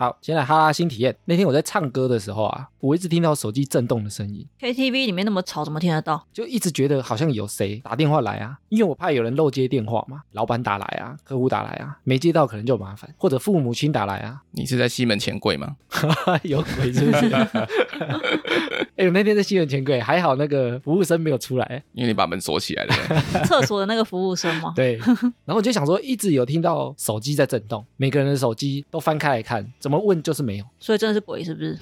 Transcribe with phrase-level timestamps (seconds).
[0.00, 1.14] 好，先来哈拉新体验。
[1.26, 6.26] 那天我在唱歌的时候啊，我一直听到手机震动的声音，KTV 里面那么吵，怎么听得到？
[6.32, 15.76] 就一直觉得好像有谁打电话来啊，因为我怕有人漏接电话嘛，老板打来啊，客户打来啊，没接到可能就麻烦，或者父母亲打来啊，你是在西门前柜吗？
[16.44, 17.28] 有鬼是不是？
[18.96, 21.82] 哎、我那天在西门前柜，还好那个服务生没有出来。
[21.92, 22.94] 因为你把门锁起来了。
[23.44, 24.72] 厕所的那个服务生吗？
[24.74, 24.96] 对，
[25.44, 30.64] 然后我就想说，一直有听到手机在震动，每个人的手机都翻开来看，怎么问就是没有。
[30.78, 31.78] 所以真的是鬼是不是？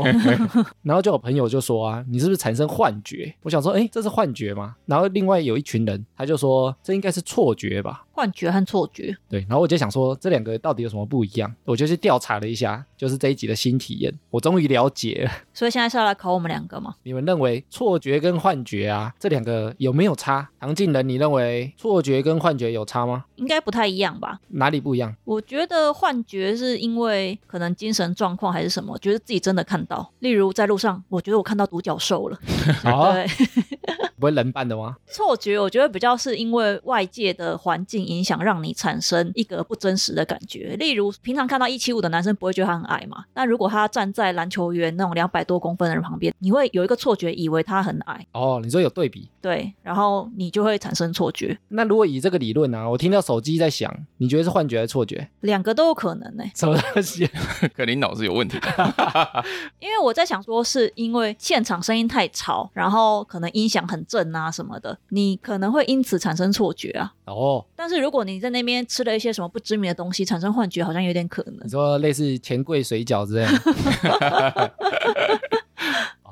[0.82, 3.34] 然后就有朋友就说啊，你是不是产生幻觉？
[3.42, 4.76] 我想说，哎，这是幻觉吗？
[4.86, 8.04] 然后另外有一群人，他就说这应该是错觉吧。
[8.22, 11.52] 幻觉和错觉，对，然后我就想说，这两个到底有什么不一样？
[11.64, 15.30] 我就去调查了一下，就是这一集的新体验，我终于了解了。
[15.52, 16.94] 所以现在是要来考我们两个吗？
[17.02, 20.48] 你们认为错觉跟幻觉啊，这两个有没有差？
[20.60, 23.24] 唐静人，你认为错觉跟幻觉有差吗？
[23.34, 24.38] 应该不太一样吧？
[24.50, 25.12] 哪里不一样？
[25.24, 32.38] 我觉得幻觉是因为可能精神状况还是什么，觉得自己真的看到，例如在路上，我觉得我看到独角兽了。
[32.86, 33.26] 哦，对，
[34.16, 34.94] 不会人扮的吗？
[35.08, 40.76] 错觉我觉得比较是因为外界的环境影响，让你产生一个不真实的感觉。
[40.76, 49.28] 例如，平常看到一七五的男生不会觉得他很矮嘛，但如果他站在篮球员那种两百多公分的人旁边，你会有一个错觉，以为他很矮，哦，你说有对比。
[49.40, 55.28] 对，然后你就会产生错觉，那如果以这个理论呢、啊，我听到手机在响，你觉得是幻觉还是错觉？
[55.40, 57.26] 两个都有可能呢、什么东西？
[57.74, 58.56] 可能你脑子有问题。
[59.80, 67.12] 因为我在想说，是因为现场声音太吵，然后可能音响很震啊什么的，你可能会因此产生错觉啊。
[67.24, 71.70] 哦，但是如果你在那边吃了一些什么不知名的东西，产生幻觉，好像有点可能你。
[71.70, 74.72] 说类似钱柜水饺之类的。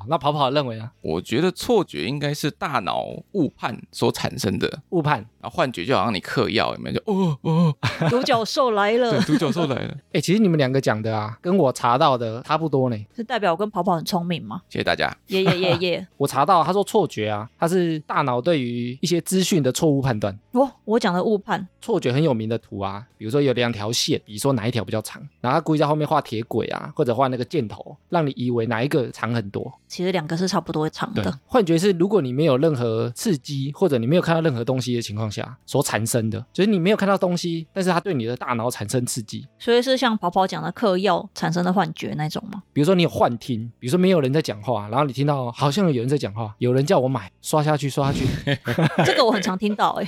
[0.00, 0.90] 哦那跑跑认为呢？
[1.02, 5.18] 我觉得错觉应该是大脑误判所产生的，误判。
[5.40, 6.98] 然后幻觉就好像你嗑药，有没有？
[6.98, 7.74] 就哦哦，
[8.10, 9.96] 独角兽来了对，， 独角兽来了。
[10.12, 13.06] 哎、 其实你们两个讲的啊，跟我查到的差不多呢。
[13.14, 14.60] 是代表我跟跑跑很聪明吗？
[14.68, 15.14] 谢谢大家。
[15.28, 16.08] 耶耶耶耶！
[16.18, 20.38] 我查到他说错觉啊，它是大脑对于一些资讯的错误判断。
[20.52, 29.72] 哦，我讲的误判，错觉很有名的图啊，比如说有两条线，比如说哪一条比较长，然后他故意在后面画铁轨啊，或者画那个箭头，让你以为哪一个长很多。
[29.90, 39.44] 其实两个是差不多长的。，幻觉是如果你没有任何刺激，或者你没有看到任何东西的情况下所产生的，就是你没有看到东西，但是它对你的大脑产生刺激。
[39.58, 42.62] 所以是像跑跑讲的嗑药产生的幻觉那种吗？
[42.72, 48.26] 比如说你有幻听，比如说没有人在讲话，然后你听到好像有人在讲话，有人叫我买，刷下去刷下去，
[49.04, 50.06] 这个我很常听到哎、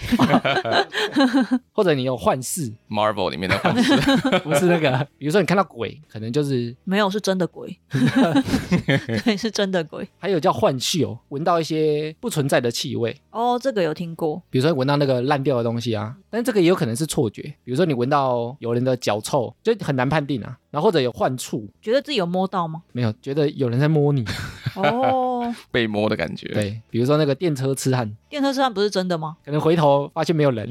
[1.73, 3.97] 或者你有幻视， Marvel 里面的幻视，
[4.45, 7.79] 不是那个，比如说你看到鬼，可能就是没有是真的鬼，
[9.25, 10.09] 对，是真的鬼。
[10.19, 14.43] 还有叫幻嗅，闻到一些不存在的气味，哦，这个有听过。
[14.51, 22.83] 比如说闻到那个烂掉的东西啊，但这个也有可能是错觉，比如说你闻到有人的脚臭，就很难判定啊，然后或者有患处，觉得自己有摸到吗？
[22.93, 24.25] 没有觉得有人在摸你，
[24.75, 26.49] 哦，被摸的感觉。
[26.49, 29.37] 对，比如说那个电车痴汉，电车痴汉不是真的吗？
[29.45, 30.69] 可能回头发现没有人，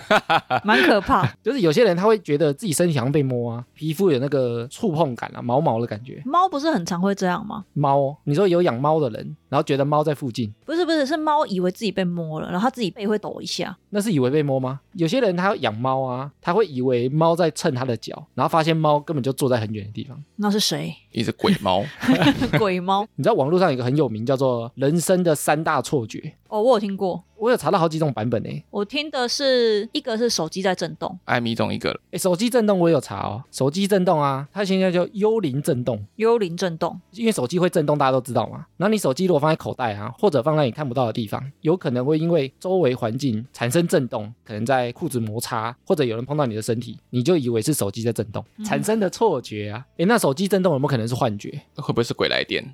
[0.64, 1.30] 蛮可怕。
[1.44, 6.22] 就是有些人他会觉得自己身体好像被摸啊，皮肤有那个触碰感啊，毛毛的感觉。
[6.24, 7.64] 猫不是很常会这样吗？
[7.74, 13.76] 猫，你说有养猫的人，然后觉得猫在附近，不是不是，是猫以为自己被摸了，然后它自己背会抖一下。
[13.90, 14.80] 那是以为被摸吗？
[14.94, 20.22] 有些人他养猫啊，他会以为猫在蹭他的脚，然后发现猫根本就坐在很远的地方。
[20.36, 20.94] 那是谁？
[21.12, 21.84] 一只鬼猫，
[22.58, 23.06] 鬼猫？
[23.16, 28.64] 你知道网络上有一个很有名叫做“人生的三大错觉哦，我有听过。”，我有查到好几种版本诶。
[28.70, 32.00] 我听的是一个是手机在震动，艾米中一个了。
[32.12, 37.00] 诶，手机震动我也有查哦，手机震动啊，它现在叫幽灵震动，幽灵震动。
[37.12, 38.66] 因为手机会震动，大家都知道嘛。
[38.76, 49.84] 然后你手机如果放在口袋啊，或者放在你看不到的地方，有可能会因为周围环境产生震动，可能在裤子摩擦，或者有人碰到你的身体，你就以为是手机在震动，产生的错觉啊。
[49.96, 51.50] 诶，那手机震动有没有可能是幻觉？
[51.76, 52.64] 会不会是鬼来电？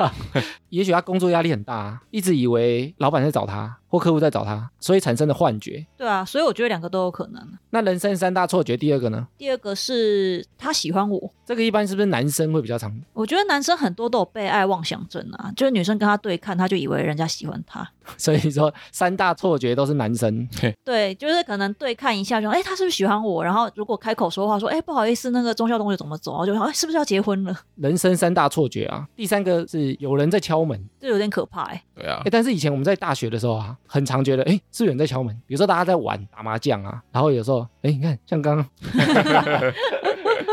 [0.70, 5.86] 也许他工作压力很大、啊，一直以为老板在找他或客户在找他，所以产生的幻觉。
[5.96, 7.40] 对啊，所以我觉得两个都有可能。
[7.70, 9.28] 那人生三大错觉，第二个呢？
[9.38, 12.92] 第二个是他喜欢我，这个一般是不是男生会比较常？
[13.12, 17.88] 我觉得男生很多都有被爱妄想症啊，就是女生跟他对看，他就以为人家喜欢他。
[18.16, 20.48] 所以说三大错觉都是男生。
[20.84, 23.44] 对，就是可能对看一下就，哎，他是不是喜欢我？
[23.44, 26.32] 然后如果开口说话说，哎，不好意思，那个中校同学怎么走？
[26.32, 27.56] 然后就说，哎，是不是要结婚了？
[27.76, 30.80] 人生三大错觉啊，第三个是有人在敲门。
[31.00, 31.82] 这有点可怕哎。
[31.94, 35.34] 对啊哎，，但是以前我们在大学的时候啊，很常觉得，哎，是有人在敲门？
[35.46, 38.66] 比如说大家在玩打麻将啊，然后有时候，哎，你看，像刚刚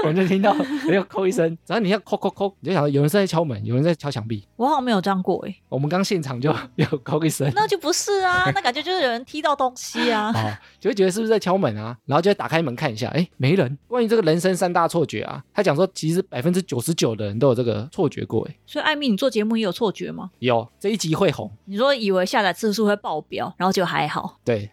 [0.03, 0.53] 我们就听到
[0.87, 4.47] 没有扣一声，然后你要扣扣扣，你就想到有人是在敲门，有人在敲墙壁。
[4.55, 10.31] 我好像没有这样过诶，我们刚现场就 有扣一声，那就不是啊， 那感觉就是有人踢到东西啊。
[10.33, 11.97] 哦，就会觉得是不是在敲门啊？
[12.05, 13.77] 然后就会打开门看一下，哎，没人。
[13.87, 20.29] 关于这个人生三大错觉啊，他讲说其实百分之九十九的人都有这个错觉过，哎，所以艾米，你做节目也有错觉吗？
[20.39, 24.69] 有这一集会红，你说以为下载次数会爆表，然后就还好，对，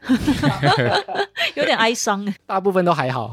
[1.54, 2.34] 有点哀伤哎。
[2.46, 3.32] 大部分都还好，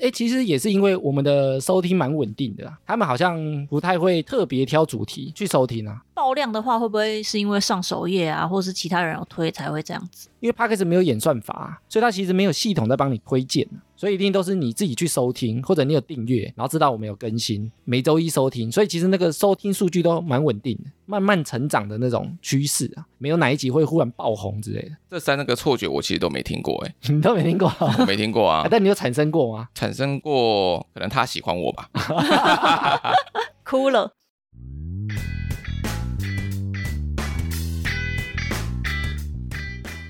[0.00, 6.02] 哎，其实也是因为我我们的收听蛮稳定的啊，他们好像不太会特别挑主题去收听啊。
[6.18, 10.28] 爆量的话，会不会是因为上首页啊，或是其他人有推才会这样子？
[10.40, 24.96] 因为 p a c k a g e 没有演算法，所以它其实没有系统在帮你推荐，所以一定都是你自己去收听，或者你有订阅，然后知道我们有更新，每周一收听，所以其实那个收听数据都蛮稳定的，慢慢成长的那种趋势啊，没有哪一集会忽然爆红之类的。
[25.08, 27.72] 这三个错觉我其实都没听过，哎，你都没听过？
[28.00, 29.68] 我没听过啊，但你有产生过吗？
[29.74, 31.88] 产生过，可能他喜欢我吧。
[33.62, 34.14] 哭了。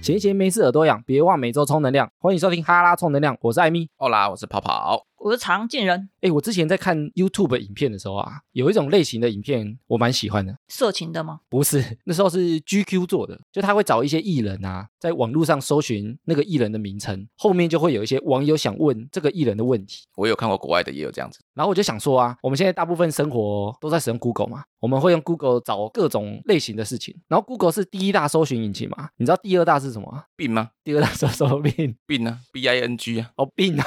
[0.09, 2.11] 闲闲没事耳朵痒，别忘每周充能量。
[2.19, 3.91] 欢迎收听哈拉充能量，我是艾米。
[3.99, 5.05] 奥拉，我是跑跑。
[5.19, 6.09] 我是常见人。
[6.21, 10.57] 哎，我之前在看 YouTube 影片的时候啊，有一种类型的影片我蛮喜欢的。
[10.69, 11.41] 色情的吗？
[11.49, 20.05] 不是，那时候是 GQ 做的，就他会找一些艺人啊，在网络上搜寻那个艺人的名称，后面就会有一些网友想问这个艺人的问题。
[20.17, 21.41] 我有看过国外的，也有这样子。
[21.55, 27.15] 然后我就想说啊，我们现在大部分生活都在使用 Google 嘛，我们会用 Google 找各种类型的事情。
[27.27, 30.25] 然后 Google 是第一大搜寻引擎嘛，你知道第二大是什么？
[30.37, 30.71] 病吗？
[30.85, 31.97] 第二大是什么病？
[32.07, 33.31] 病啊？B I N G 啊？
[33.37, 33.85] 哦，病啊，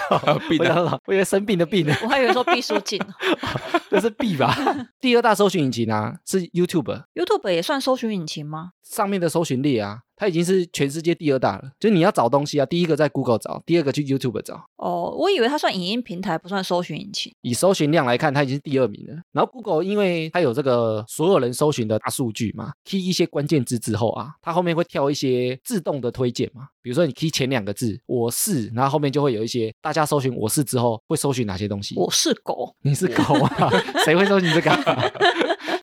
[0.49, 0.99] 病啊！
[1.07, 1.93] 我生病的病呢。
[2.03, 2.99] 我还以为说毕书尽，
[3.89, 4.55] 这是 B 吧？
[4.99, 7.03] 第二大搜寻引擎啊，是 YouTube。
[7.13, 8.71] YouTube 也算搜寻引擎吗？
[8.83, 9.99] 上面的搜寻力啊。
[10.21, 14.63] 它已经是全世界第二大了，就是你要找东西啊，第一个在 Google 找，第二个去 YouTube 找。
[14.77, 17.33] 哦，我以为它算影音平台，不算搜寻引擎。
[17.41, 19.15] 以搜寻量来看，它已经是第二名了。
[19.31, 26.67] 然后 Google 因为它有这个所有人搜寻的大数据嘛，key 一些关键字之后啊，它后面会跳一些自动的推荐嘛。
[26.83, 31.95] 比如说你 key 前两个字“我是”，然后后面就会有一些大家搜寻“我是”之后会搜寻哪些东西。
[31.95, 33.71] 我是狗，你是狗啊？
[34.05, 34.71] 谁会搜寻这个？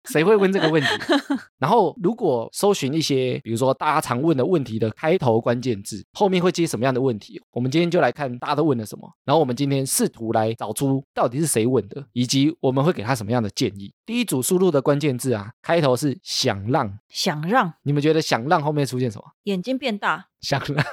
[0.11, 0.87] 谁会问这个问题？
[1.59, 7.41] 然后如果搜寻一些，比如说大家常问的问题的开头关键字，后面会接什么样的问题？
[7.51, 13.93] 我们今天就来看大家都问了什么，然后我们今天试图来找出到底是谁问的，以及我们会给他什么样的建议。
[14.05, 19.23] 第一组输入的关键字啊，开头是想让，想让，你们觉得想让后面出现什么？
[19.43, 20.27] 眼睛变大。
[20.47, 20.85] 想让，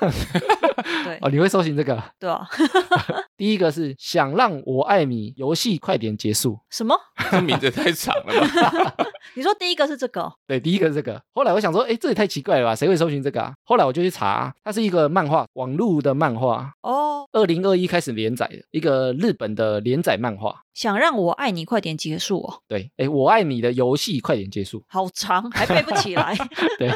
[1.04, 2.02] 对 哦，你会搜寻这个？
[2.18, 2.44] 对啊。
[3.36, 6.58] 第一个是想让我爱你游戏快点结束。
[6.70, 6.96] 什么？
[7.30, 8.94] 这名字太长了吧？
[9.36, 10.32] 你说第一个是这个？
[10.44, 11.20] 对，第一个是这个。
[11.32, 12.74] 后来我想说，哎，这也太奇怪了吧？
[12.74, 13.54] 谁会搜寻这个啊？
[13.64, 17.28] 后来我就去查，它是一个漫画，网络的漫画哦。
[17.32, 20.62] 二零二一开始连载的一个日本的连载漫画。
[20.72, 22.60] 想让我爱你快点结束哦。
[22.66, 24.82] 对，哎，我爱你的游戏快点结束。
[24.88, 26.36] 好长，还背不起来。
[26.78, 26.90] 对，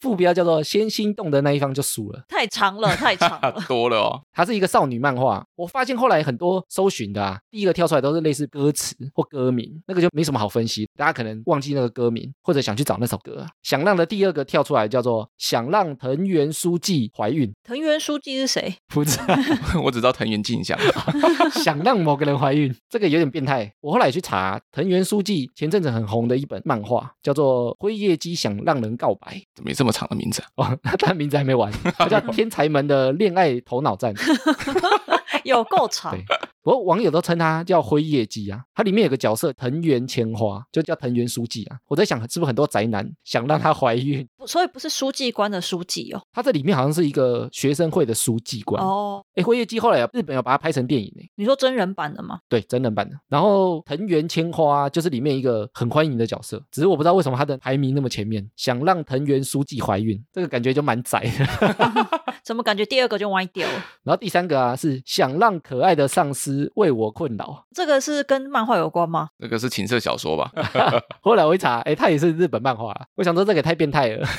[0.00, 2.24] 副标叫做先心动的那一方就输了。
[2.28, 4.20] 太长了，太长了， 多了哦。
[4.32, 5.44] 它是一个少女漫画。
[5.54, 10.88] 我发现后来很多搜寻的啊，第一个跳出来都是类似歌词或歌名，那个就没什么好分析。
[10.96, 13.46] 大家可能忘记那个歌名，或者想去找那首歌。
[13.62, 17.52] 想让的第二个跳出来叫做想让藤原书记怀孕。
[17.62, 18.74] 藤原书记是谁？
[18.88, 19.36] 不知道，
[19.84, 20.78] 我只知道藤原静香。
[21.62, 23.72] 想让某个人怀孕，这个有点变态。
[23.80, 29.34] 我后来也去查藤原书记前阵子很红的一本漫画，叫做《辉夜姬想让人告白》。
[29.54, 30.42] 怎么这么长的名字？
[30.56, 31.72] 哦，他名字还没完，
[32.08, 34.14] 叫《天才们的恋爱头脑战》。
[35.44, 36.16] 有够长。
[36.62, 41.76] 不过网友都称他叫灰夜姬啊，它里面有个角色藤原千花，就叫藤原书记啊。
[41.88, 44.24] 我在想，是不是很多宅男想让她怀孕？
[44.46, 46.22] 所以不是书记官的书记哦。
[46.32, 49.24] 他这里面好像是一个学生会的书记官哦。
[49.34, 51.22] 哎，灰夜姬后来日本有把它拍成电影呢。
[51.34, 52.38] 你说真人版的吗？
[52.48, 53.16] 对，真人版的。
[53.28, 58.48] 然后藤原千花就是里面一个很欢迎的角色，只是我不知道为什么他的排名那么前面。
[58.56, 62.08] 想让藤原书记怀孕，这个感觉就蛮宅的。
[62.44, 63.74] 怎么感觉第二个就歪掉了？
[64.04, 67.64] 然后第三个啊，是想让可爱的上司为我困扰。
[67.74, 69.28] 这个是跟漫画有关吗？
[69.38, 70.50] 这个是情色小说吧？
[71.22, 72.94] 后来我一查，哎，它也是日本漫画。
[73.14, 74.26] 我想说，这个太变态了。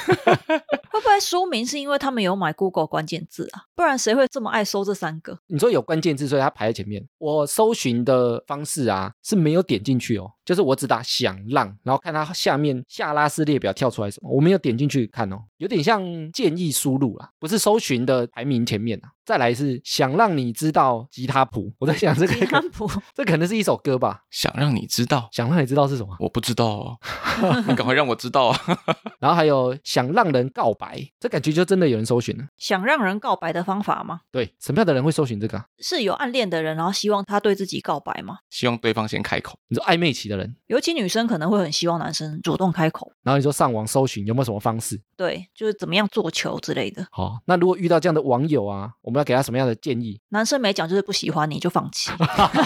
[0.93, 3.63] 会不会书名是因为他们有买 Google 关键字啊？
[3.75, 5.39] 不然谁会这么爱搜这三个？
[5.48, 7.03] 你说有关键字，所以它排在前面。
[7.17, 19.09] 我搜寻的方式啊是没有点进去哦，就是我只打想让，然后看它下面下拉式列表跳出来什么，我没有点进去看哦，有点像建议输入啦，不是搜寻的排名前面啊。
[19.25, 24.23] 再来是想让你知道吉他谱，我在想这个吉他谱这可能是一首歌吧？
[24.29, 26.13] 想让你知道，想让你知道是什么？
[26.19, 26.97] 我不知道哦，
[27.65, 28.59] 你赶快让我知道啊！
[29.21, 32.43] 然后还有想让人告白，这感觉就真的有人搜寻了。
[32.57, 34.19] 想让人告白的方法吗？
[34.29, 35.65] 对，什么样的人会搜寻这个、啊？
[35.79, 38.39] 是有暗恋的人，然后希望他对自己告白吗？
[38.50, 39.57] 希望对方先开口。
[39.69, 44.99] 你说暧昧期的人，尤其女生可能会很希望男生主动开口，然后你说上网搜寻有没有什么方式？
[45.15, 47.05] 对，就是怎么样做球之类的。
[47.11, 50.19] 好，那如果遇到这样的网友啊，我们要给他什么样的建议？
[50.29, 52.11] 男生没讲就是不喜欢你就放弃，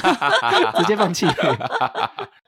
[0.77, 1.25] 直接放弃。
[1.27, 1.57] 欸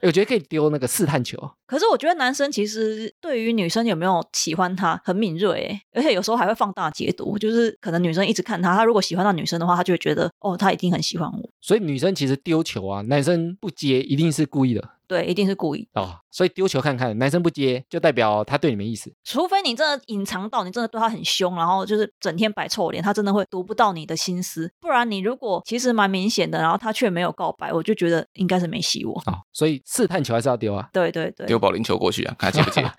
[0.02, 1.36] 我觉得可以丢那个试探球，
[1.66, 15.88] 可是我觉得男生其实对于女生有没有喜欢他很敏锐诶，而且有时候还会放大解读，就是可能女生一直看他，他如果喜欢到女生的话，他就会觉得哦，他一定很喜欢我，所以女生其实丢球啊，男生不接一定是故意的对，一定是故意。
[15.94, 16.14] 哦。
[16.32, 19.12] 所以丢球看看，男生不接就代表他对你没意思。
[19.24, 24.72] 除非你真的隐藏到你真的对他很凶，然后就是整天摆臭脸，他真的会读不到你的心思。
[24.80, 29.16] 不然你如果其实蛮明显的，然后他却没有告白，我就觉得应该是没希望。
[29.26, 32.92] 哦，所以试探球还是要丢啊，对对对，丢保龄球过去啊，看他接不接。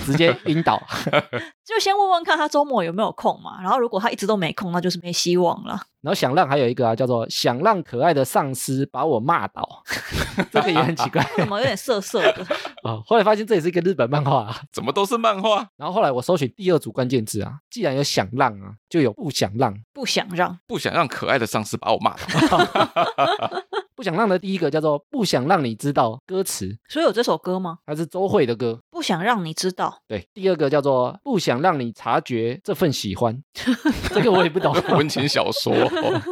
[0.06, 0.82] 直接晕倒。
[1.68, 3.60] 就先问问看他周末有没有空嘛。
[3.62, 5.78] 然后如果他一直都没空，那就是没希望了。
[6.00, 9.82] 然后想让还有一个啊，叫做想让可爱的上司把我骂倒，
[10.52, 12.46] 这个也很奇怪为什么有点涩涩的？
[12.84, 13.02] 哦。
[13.04, 14.60] 后来发现这也是一个日本漫画啊。
[14.72, 15.66] 怎么都是漫画？
[15.76, 19.74] 然后后来我搜寻第二组关键字啊，既然有想让啊，就有不想让。
[19.92, 22.16] 不想让，不想让可爱的上司把我骂
[22.48, 22.58] 倒。
[23.98, 27.78] 不想让的第一个叫做不想让你知道歌词，所以有这首歌吗？
[27.84, 28.78] 它是周蕙的歌。
[28.92, 33.36] 不想让你知道，对，第二个叫做不想让你察觉这份喜欢，
[34.14, 34.72] 这个我也不懂。
[34.96, 35.74] 温情小说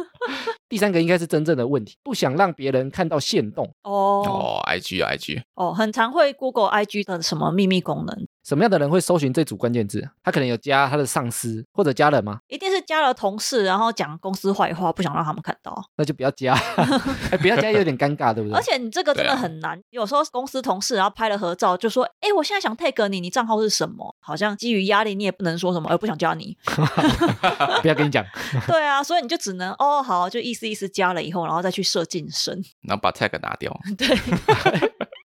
[0.69, 3.65] 第三个应该是真正的问题，不想让别人看到线动。
[3.83, 10.09] 哦哦，IG 啊 IG，哦，很常会 Google IG 的什么秘密功能，什么样的人会搜寻这组关键字？
[10.23, 12.39] 他可能有加他的上司或者家人吗？
[12.47, 15.75] 一定是加了同事，然后讲公司坏话，不想让他们看到。
[15.97, 16.53] 那就不要加，
[17.29, 18.55] 哎，不要加有点尴尬，对不对？
[18.57, 26.55] 而且你这个真的很难，有时候公司同事然后拍了合照，就说：“哎，我现在想 tag 你，你账号是什么？”好像基于压力，你也不能说什么，而不想加你。
[27.81, 28.23] 不要跟你讲，
[28.65, 32.63] 对啊，所以你就只能哦好，就意思意思加了以后，然后再去设晋升。
[32.87, 33.77] 然后把 tag 拿掉。
[33.97, 34.07] 对，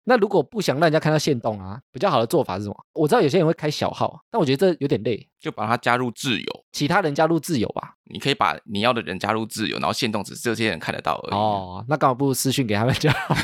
[0.05, 2.75] 那如果不想让人家看到线动啊，比较好的做法是什么？
[2.93, 5.27] 我知道有些人会开小号，但我觉得这有点累。
[5.39, 7.93] 就把它加入自由，其他人加入自由吧。
[8.11, 11.33] 你可以把你要的人加入自由，然后限动只是这些人看得到而已。
[11.33, 13.35] 哦，那干嘛不如私讯给他们就好？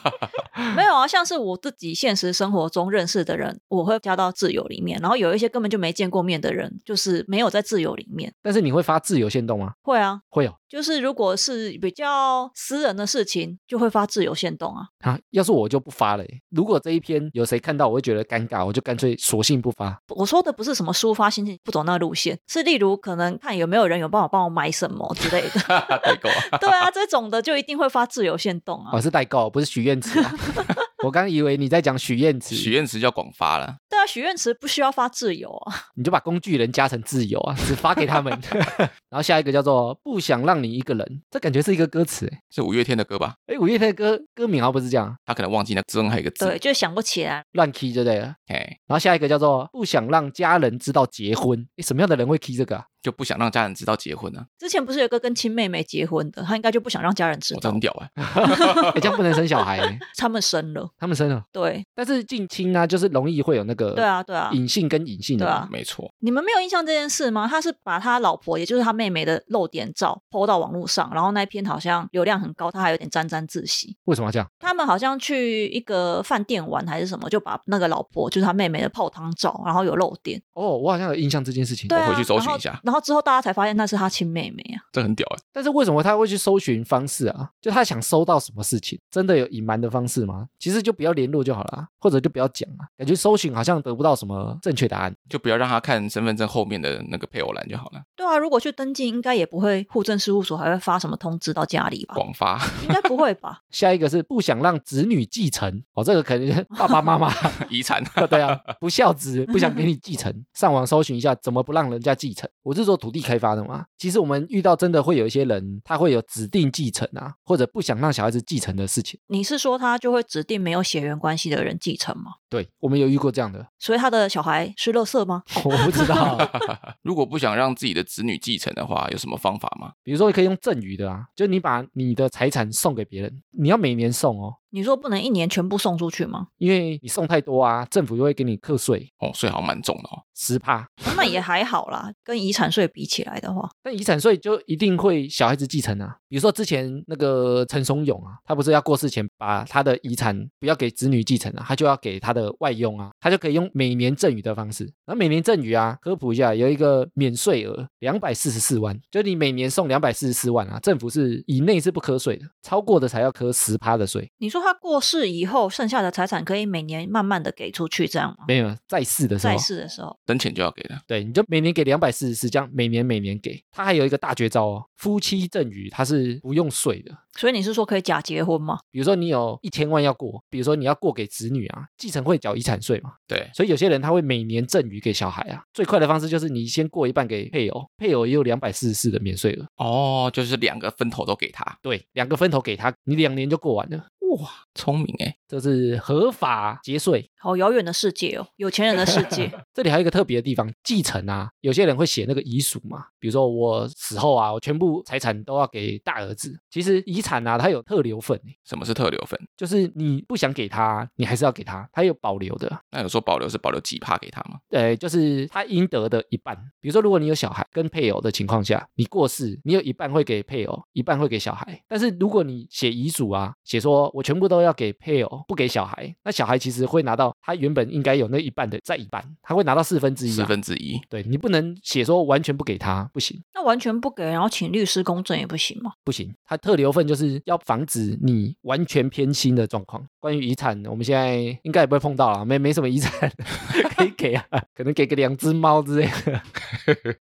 [0.74, 8.32] 没有啊，像是我自己现实生活中认识的人，我会加到自由里面，然后有一些根本就没见过面的人，就是没有在自由里面。
[8.40, 9.74] 但是你会发自由线动吗？
[9.82, 10.54] 会啊，会哦。
[10.74, 14.86] 就是如果是比较私人的事情，就会发自由限动啊。
[15.04, 16.40] 啊，要是我就不发了耶。
[16.50, 19.96] 如果这一篇有谁看到，我会觉得尴尬，我就干脆索性不发。
[20.08, 25.60] 我说的不是什么抒发心情，不走那路线，是例如可能看有没有人有办法帮我买什么之类的。
[25.60, 29.00] 代购啊， 对啊，这种的就一定会发自由限动啊我、。
[29.00, 30.34] 是代购，不是许愿池、啊。
[31.04, 33.76] 我刚以为你在讲许愿池，许愿池叫广发了。
[33.90, 35.74] 对啊，许愿池不需要发自由啊。
[35.94, 38.32] 你就把工具人加成自由啊，只发给他们。
[39.10, 42.40] 然后下一个叫做不想让你一个人，这感觉是一个歌词哎。
[42.50, 43.34] 是五月天的歌吧？
[43.46, 46.46] 哎，五月天的歌歌名好像不是这样，他可能忘记那之中还有一个字。
[46.46, 47.44] 对，就想不起来。
[47.52, 48.34] 乱 key 就对了。
[48.46, 52.84] 哎，然后下一个叫做不想让家人知道结婚，诶什么样的人会 key 这个啊？
[53.04, 58.10] 就不想让家人知道结婚啊，之前不是有个跟亲妹妹结婚的，他应该就不想让家人知道我这很，屌哎。
[58.24, 60.88] 哎， 这样不能生小孩欸， 他们生了。
[60.98, 64.48] 他们生了，对，但是近亲啊，就是容易会有那个对啊，对啊。
[64.54, 65.52] 隐性跟隐性的嘛。
[65.52, 67.46] 对啊没错，你们没有印象这件事吗？
[67.46, 73.94] 他是把他老婆，也就是他妹妹的露点照 PO 到网络上，然后那一篇好像流量很高，他还有点沾沾自喜。
[74.04, 74.48] 为什么要这样？
[74.58, 80.40] 他们好像去一个饭店玩还是什么，就把那个老婆就是他妹妹的泡汤照，然后有露点。
[80.54, 81.88] 哦，我好像有印象这件事情。
[81.88, 84.82] 对啊，回去搜寻然后一下然后之后大家才发现那是他亲妹妹啊。
[84.92, 85.42] 这很屌哎。
[85.52, 87.50] 但是为什么他会去搜寻方式啊？
[87.60, 88.98] 就他想搜到什么事情？
[89.10, 90.46] 真的有隐瞒的方式吗？
[90.58, 92.86] 其实就不要联络就好了啊，或者就不要讲啊。
[92.96, 95.14] 感觉搜寻好像得不到什么正确答案。
[95.28, 98.02] 就不要让他看身份证后面的那个配偶栏就好了。
[98.16, 102.14] 对啊，如果去登记，应该也不会户政事务所还会发什么通知到家里吧？
[102.14, 103.60] 广发应该不会吧？
[103.70, 107.32] 下一个是不想让子女继承哦，这个肯定是爸爸妈妈
[107.70, 110.32] 遗产， 对啊，不孝子不想给你继承。
[110.52, 112.48] 上网搜寻一下怎么不让人家继承。
[112.62, 119.18] 我是做土地开发的嘛，其实我们遇到真的会有一些人，他会有指定继承啊，或者不想让小孩子继承的事情。
[119.28, 122.32] 你是说他就会指定没有血缘关系的人继承吗？
[122.54, 125.42] 对我们有遇过这样的，所以他的小孩是乐色吗？
[125.64, 126.38] 我不知道。
[127.02, 129.92] 如果不想让自己的子女继承的话，有什么方法吗？
[130.04, 134.54] 比如说可以用赠与的啊，就你把你的财产送给别人，你要每年送哦。
[134.70, 136.48] 你说不能一年全部送出去吗？
[136.58, 140.22] 因为你送太多啊，政府就会给你课税哦，税好像蛮重的哦。
[140.34, 140.84] 十趴。
[141.16, 146.16] 那也还好啦，跟遗产税比起来的话，但遗产税就一定会小孩子继承啊。
[146.28, 154.84] 比如说之前那个陈松勇啊，他不是要过世前把他的遗产不要给子女继承啊，他就要给他的外佣啊，他就可以用每年赠与的方式。
[155.04, 164.30] 然后每年赠与啊，科普一下，有一个免税额两百四十四万，就你每年送两百四十四万啊，政府是以内是不课税的，超过的才要课十趴的税。
[164.38, 168.44] 你说他过世以后，剩下的财产可以每年慢慢的给出去，这样吗？
[168.48, 170.98] 没有在世的时候在，世的时候，生前就要给的。
[171.06, 173.62] 对，你就每年给两百四十四，这样每年每年给。
[173.70, 177.12] 他还有一个大绝招哦，夫妻赠与他是不用税的。
[177.36, 178.78] 所以你是说可以假结婚吗？
[178.92, 185.62] 比如说你有一千万要过，比如说你要过给子女啊，继承会缴遗产税嘛，对，所以有些人他会每年赠与给小孩啊。
[185.72, 191.64] 最快的方式就是你先过一半给配偶，配偶也有两百四十四的免税额，哦，就是两个分头都给他。
[191.80, 194.08] 对，两个分头给他，你两年就过完了。
[194.38, 195.36] 哇，聪明哎！
[195.60, 197.30] 这是合法节税。
[197.38, 199.52] 好遥远的世界哦，有钱人的世界。
[199.74, 206.58] 这里还有一个特别的地方，继承啊，有些人会写那个遗属嘛，比如说我死后啊，我全部财产都要给大儿子。
[206.70, 209.38] 其实遗产啊，它有特留份欸，什么是特留份？
[209.58, 212.80] 就是你不想给他，你还是要给他，他有保留的。
[212.90, 214.58] 那有说保留是保留几趴给他吗？
[214.70, 216.56] 呃，就是他应得的一半。
[216.80, 221.82] 比如说，如果你有小孩跟配偶的情况下，你过世，你有一半会给配偶，一半会给小孩。
[221.86, 230.46] 但是如果你写遗嘱啊，写说我全部都要给配偶，不给小孩，那小孩其实会拿到他原本应该有那一半的再一半，他会拿到四分之一、四啊。
[230.46, 231.00] 分之一。
[231.08, 235.92] 对你不能写说完全不给他，不行那完全不给，然后请律师公证也不行吗？
[236.04, 236.34] 不行。
[236.44, 240.04] 他特留份就是要防止你完全偏心的状况。
[240.18, 243.30] 关于遗产，我们现在应该也不会碰到了，没没什么遗产
[243.96, 246.42] 可以给啊，可能给个两只猫之类的。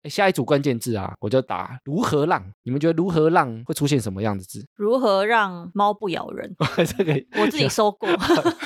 [0.02, 4.66] 诶 下一组关键字啊，我就打如何让，你们觉得如何让会出现什么样的字？
[4.74, 6.54] 如何让猫不咬人？
[6.96, 8.08] 这个我自己搜过，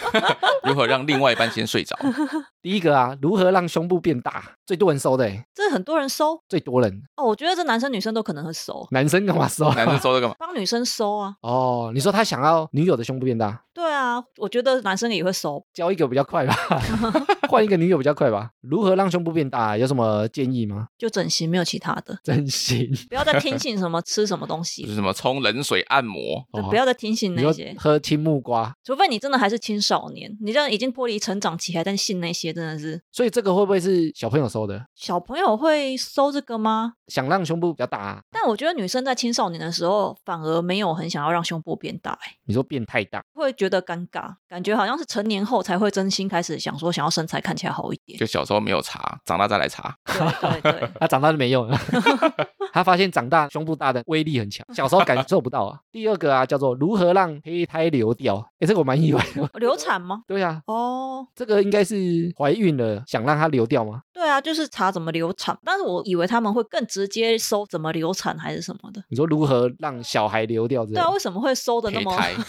[0.64, 1.96] 如何让另外一半先睡着？
[2.62, 7.24] 第一个啊，如何让胸部变大，最多人收的诶，这很多人收最多人，哦。
[7.24, 9.72] 我觉得这男生女生都可能很收，男生干嘛收？
[9.72, 10.36] 男生收这干嘛？
[10.38, 11.34] 帮女生收啊。
[11.40, 15.64] 哦，你说他想要女友的胸部变大，对啊，我觉得男生也会收。
[15.72, 16.54] 交一个比较快吧，
[17.48, 18.50] 换一个女友比较快吧。
[18.60, 19.76] 如何让胸部变大？
[19.76, 20.88] 有什么建议吗？
[20.98, 26.44] 就整形没有其他的，整形， 不要再听信什么吃什么东西就是，什么冲冷水按摩？
[26.52, 34.86] 哦不要再听信那些，喝青木瓜，除非你真的还是青少年，你这样已经脱离成长期，还在信那些，真的是所以这个会不会是小朋友收的？
[34.94, 36.94] 小朋友会收这个吗？
[37.08, 48.18] 想让胸部比较大、啊，但我觉得女生在青少年的时候，反而没有很想要让胸部变大、欸，你说变太大，会觉得尴尬，感觉好像是成年后才会真心开始想说想要身材看起来好一点。
[48.18, 49.94] 就小时候没有查，长大再来查。
[50.04, 51.78] 对对对， 他长大就没用了。
[52.72, 55.78] 他发现长大胸部大的威力很强，小时候感受不到啊。
[55.92, 59.48] 第二个啊，叫做如何让胚胎流掉，诶，这个我蛮意外的。
[59.60, 60.22] 流产吗？
[60.26, 64.00] 对啊，哦，这个应该是怀孕了，想让它流掉吗？
[64.22, 69.02] 对啊，就是查怎么流产，但是我以为他们会更直接搜怎么流产还是什么的。
[69.08, 72.12] 你说如何让小孩流掉之类对啊，为什么会搜的那么？
[72.16, 72.44] 胚胎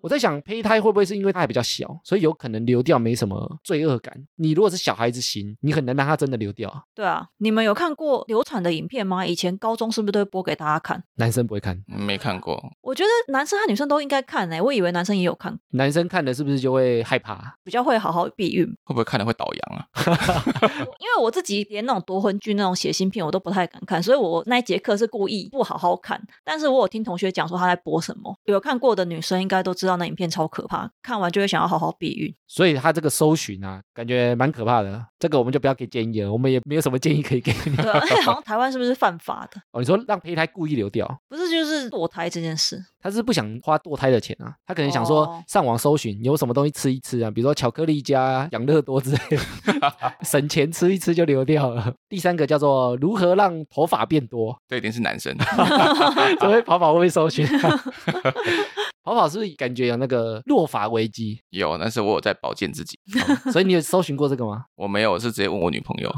[0.00, 4.14] 我在想，胚胎会不会是因为它还比较小，所以有可能流掉没什么罪恶感？
[4.36, 6.80] 你如果是小孩子型，你很难让他真的流掉啊。
[6.94, 9.26] 对啊，你们有看过流产的影片吗？
[9.26, 11.04] 以前高中是不是都会播给大家看？
[11.16, 17.54] 男生不会看，没看过，我觉得男生和女生都应该看呢、我以为男生也有看，男生看了是不是就会害怕？
[17.62, 18.64] 比较会好好避孕。
[18.84, 19.84] 会不会看了会倒阳啊？
[20.98, 26.20] 因为我自己连那种夺魂剧那种血腥片我都不太敢看，所以我那一节课是故意不好好看。
[26.44, 32.34] 但是我有听同学讲说他在播什么，有看过的女生应该都知道那影片超可怕，看完就会想要好好避孕。
[32.46, 35.04] 所以他这个搜寻啊，感觉蛮可怕的。
[35.18, 37.76] 这个我们就不要给建议了，我们也没有什么建议可以给你。
[37.76, 39.60] 对啊，好像 台湾是不是犯法的？
[39.72, 42.82] 哦，你说让胚胎故意流掉，不是就是堕胎这件事？
[43.02, 49.38] 他是不想花堕胎的钱啊，他可能想说哦上网搜寻有什么东西吃一吃啊，比如说巧克力加养乐多之类的，
[50.24, 51.92] 省钱吃一吃就流掉了。
[52.08, 55.34] 第三个叫做如何让头发变多，这一定是男生。
[56.38, 57.44] 所以跑跑会不会搜寻？
[59.02, 61.40] 跑跑是不是感觉有那个落发危机？
[61.48, 62.98] 有，但是我有在保健自己。
[63.50, 64.66] 所以你有搜寻过这个吗？
[64.76, 66.14] 我没有，我是直接问我女朋友，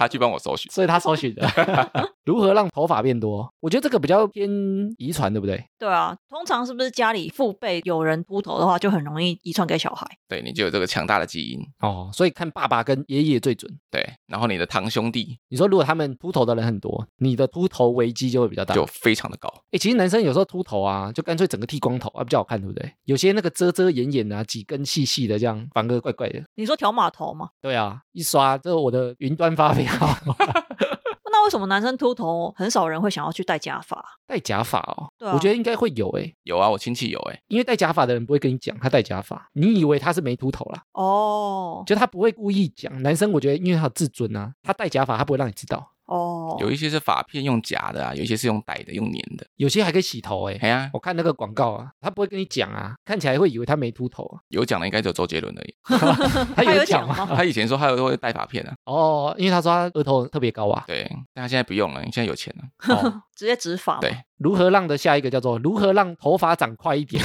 [0.00, 0.72] 她去帮我搜寻。
[0.72, 1.46] 所以他搜寻的
[2.24, 3.52] 如何让头发变多？
[3.60, 4.48] 我觉得这个比较偏
[4.96, 5.62] 遗传，对不对？
[5.78, 10.06] 对啊，通常是不是家里父辈有人秃头的话，就很容易遗传给小孩？
[10.26, 11.60] 对，你就有这个强大的基因。
[11.80, 13.70] 哦，所以看爸爸跟爷爷最准。
[13.90, 18.74] 对，然后你的堂兄弟你说如果他们秃头的人很多，你的秃头危机就会比较大。
[18.74, 19.52] 就非常的高。
[19.72, 22.90] 哎，其实男生有时候秃头啊，就干脆整个剃光头啊，比较好看，对不对？
[23.04, 26.42] 有些那个遮遮掩掩啊，几根细细的，这样反而怪怪的。
[26.54, 27.50] 你说条码头吗？
[27.60, 30.08] 对啊，一刷，这我的云端发票。
[31.32, 34.00] 那为为什么男生秃头很少人会想要去戴假发？
[34.24, 43.02] 戴假发哦，对啊我觉得应该会有诶，有啊，我亲戚有诶、因为戴假发的人不会跟你讲他戴假发，你以为他是没秃头啦，哦就他不会故意讲。
[43.02, 49.46] 男生我觉得因为他有自尊啊，他戴假发他不会让你知道，哦，有一些是发片用假的啊，有一些是用戴的，用粘的。
[49.56, 50.58] 有些还可以洗头诶。
[50.60, 55.74] 哎呀，我看那个广告啊，他不会跟你讲啊，看起来会以为他没秃头啊，有讲的应该只有周杰伦而已。
[56.56, 57.14] 他有有讲吗？
[57.36, 60.82] 他以前说他有会戴发片啊，哦，因为他说他额头特别高啊。
[60.88, 62.64] 对，但他现在不用了，现在有钱了。
[62.96, 64.00] 哦，直接植发嘛。
[64.00, 67.24] 对，如何让的下一个叫做如何让头发长快一点，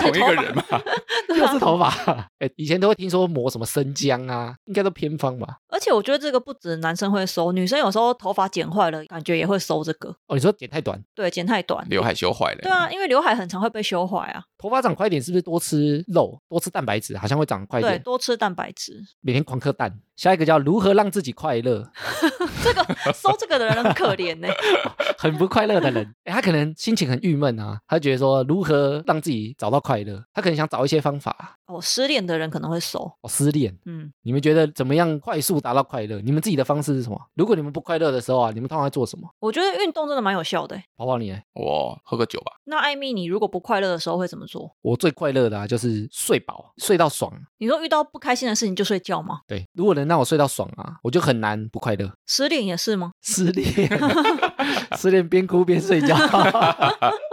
[0.00, 0.64] 同一个人嘛，
[1.38, 1.88] 又是 头发。
[2.38, 5.58] 哎，以前都会听说抹什么生姜啊，应该都偏方吧？
[5.68, 10.10] 而且我觉得这个不止男生会收，女生有时候头发剪坏了，感觉也会收这个。
[10.26, 11.86] 哦，你说剪太短，对，剪太短。
[11.88, 12.58] 刘海修坏了。
[12.62, 14.42] 对啊，因为刘海很常会被修坏啊。
[14.58, 18.02] 头发长快一点是不是多吃肉，多吃蛋白质，好像会长快一对，点？
[18.02, 19.00] 多吃蛋白质。
[19.20, 20.00] 每天狂嗑蛋。
[20.16, 21.88] 下一个叫如何让自己快乐，
[22.64, 24.48] 这个收这个的人很可怜呢、
[25.16, 31.27] 很不快乐的人，哎，他可能心情很郁闷啊，他觉得说如何让自己找到快乐，他可能想找一些方法。
[31.66, 33.12] 哦，失恋的人可能会熟。
[33.20, 36.18] 哦，失恋，嗯，你们觉得怎么样快速达到快乐？
[36.22, 37.20] 你们自己的方式是什么？
[37.34, 39.28] 如果你们不快乐的时候啊，你们通常会做什么？
[39.38, 41.30] 我觉得运动真的蛮有效的欸、跑跑你？
[41.54, 44.74] 我喝个酒吧，那艾米，你如果不快乐的时候会怎么做？
[44.80, 47.30] 我最快乐的啊，就是睡饱，睡到爽。
[47.58, 49.40] 你说遇到不开心的事情就睡觉吗？
[49.46, 52.10] 对，如果能让我睡到爽啊，我就很难不快乐。
[52.26, 53.10] 失恋也是吗？
[53.20, 53.66] 失恋，
[54.96, 56.16] 失恋边哭边睡觉。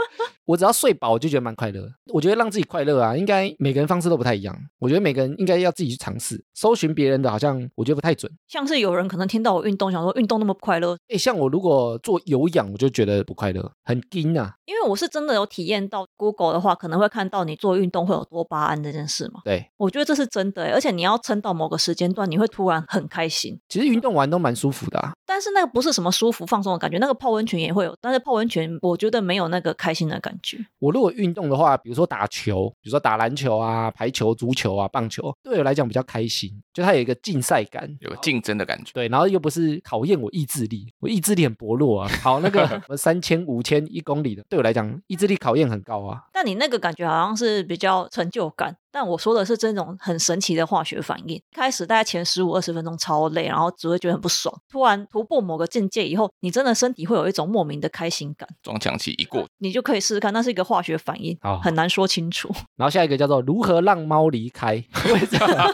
[0.45, 1.89] 我只要睡饱，我就觉得蛮快乐。
[2.13, 4.55] 我觉得让自己快乐啊，应该每个人方式都不太一样。
[4.79, 8.31] 我觉得每个人应该要自己去尝试，搜寻别人的好像我觉得不太准。
[8.47, 14.53] 像是有人可能听到我运动，想说运动那么不快乐，诶，像我如果做有氧，我就觉得不快乐，很惊啊。
[14.65, 19.41] 因为我是真的有体验到 Google 的话，可能会看到你做运动会有多巴胺这件事嘛。
[19.43, 23.59] 对，我觉得这是真的欸，而且你要撑到某个时间段，你会突然很开心。
[23.67, 25.13] 其实运动完都蛮舒服的啊。
[25.25, 30.34] 但是那个不是什么舒服放松的感觉，那个泡温泉也会有，但是泡温泉我觉得没有那个开心的感觉。
[30.79, 37.89] 我如果运动的话，比如说打球，比如说打篮球啊、排球、足球啊、棒球，对我来讲比较开心，就它有一个竞赛感。
[37.99, 38.91] 有个竞争的感觉。
[38.93, 42.09] 对，然后又不是考验我意志力，我意志力很薄弱啊。
[42.21, 46.21] 跑那个 什么三千、五千、一公里的，对我来讲意志力考验很高啊。
[46.35, 51.41] 但你那个感觉好像是比较成就感，但我说的是这种很神奇的化学反应。
[51.53, 54.53] 开始大概前十五二十分钟超累，然后只会觉得很不爽。
[54.69, 62.53] 突然突破某个境界以后，你真的身体会有一种莫名的开心感，撞墙期一过，你就可以试试看，那是一个化学反应好，很难说清楚。
[62.75, 64.73] 然后下一个叫做如何让猫离开？
[65.13, 65.73] 为什么？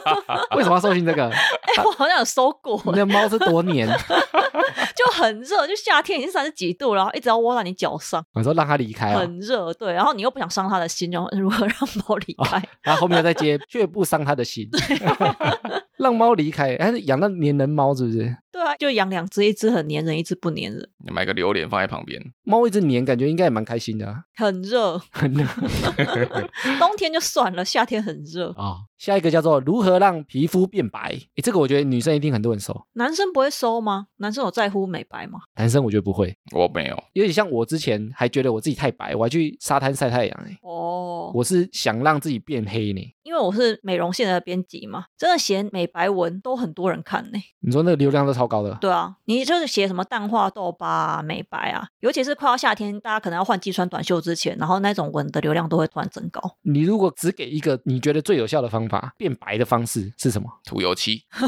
[0.55, 1.27] 为什么要搜寻这个？
[1.27, 3.89] 哎、我好像有搜过，你的猫是多黏？
[5.03, 9.19] 就很热，就夏天已经三十几度了，然后一直要窝在你脚上，我说让他离开啊。
[9.19, 11.75] 很热，对，然后你又不想伤他的心，然后如何让
[12.07, 12.61] 猫离开？
[12.81, 14.69] 然后后面再接，却不伤他的心，
[16.01, 16.75] 让猫离开。
[16.77, 18.35] 还是养那粘人猫是不是？
[18.51, 24.23] 对啊，就养两只，一只很粘人，一只不粘人，你买个榴莲放在旁边，猫一直黏，感觉应该也蛮开心的啊。
[24.35, 24.99] 很热。
[25.11, 25.45] 很热
[26.77, 28.51] 冬天就算了，夏天很热。
[28.57, 31.17] 啊、下一个叫做如何让皮肤变白？
[31.35, 34.07] 诶，这个我觉得女生一定很多人收，男生不会收吗？
[34.17, 35.39] 男生有在乎美白吗？
[35.55, 36.35] 男生我觉得不会。
[36.53, 37.03] 我没有。
[37.13, 40.57] 有点像我之前还觉得我自己太白，我还去沙滩晒太阳诶。
[40.61, 43.01] 哦，我是想让自己变黑呢。
[43.23, 47.39] 因为我是美容线的编辑嘛，真的嫌美白文都很多人看呢。
[47.59, 56.41] 你说那个流量都超高的，对啊，你就是写什么淡化痘疤啊、美白啊，尤其是快要夏天，大家可能要换季穿短袖之前，然后那种文的流量都会突然增高。
[56.63, 60.49] 你如果只给一个你觉得最有效的方法变白的方式是什么？
[60.65, 61.23] 涂油漆，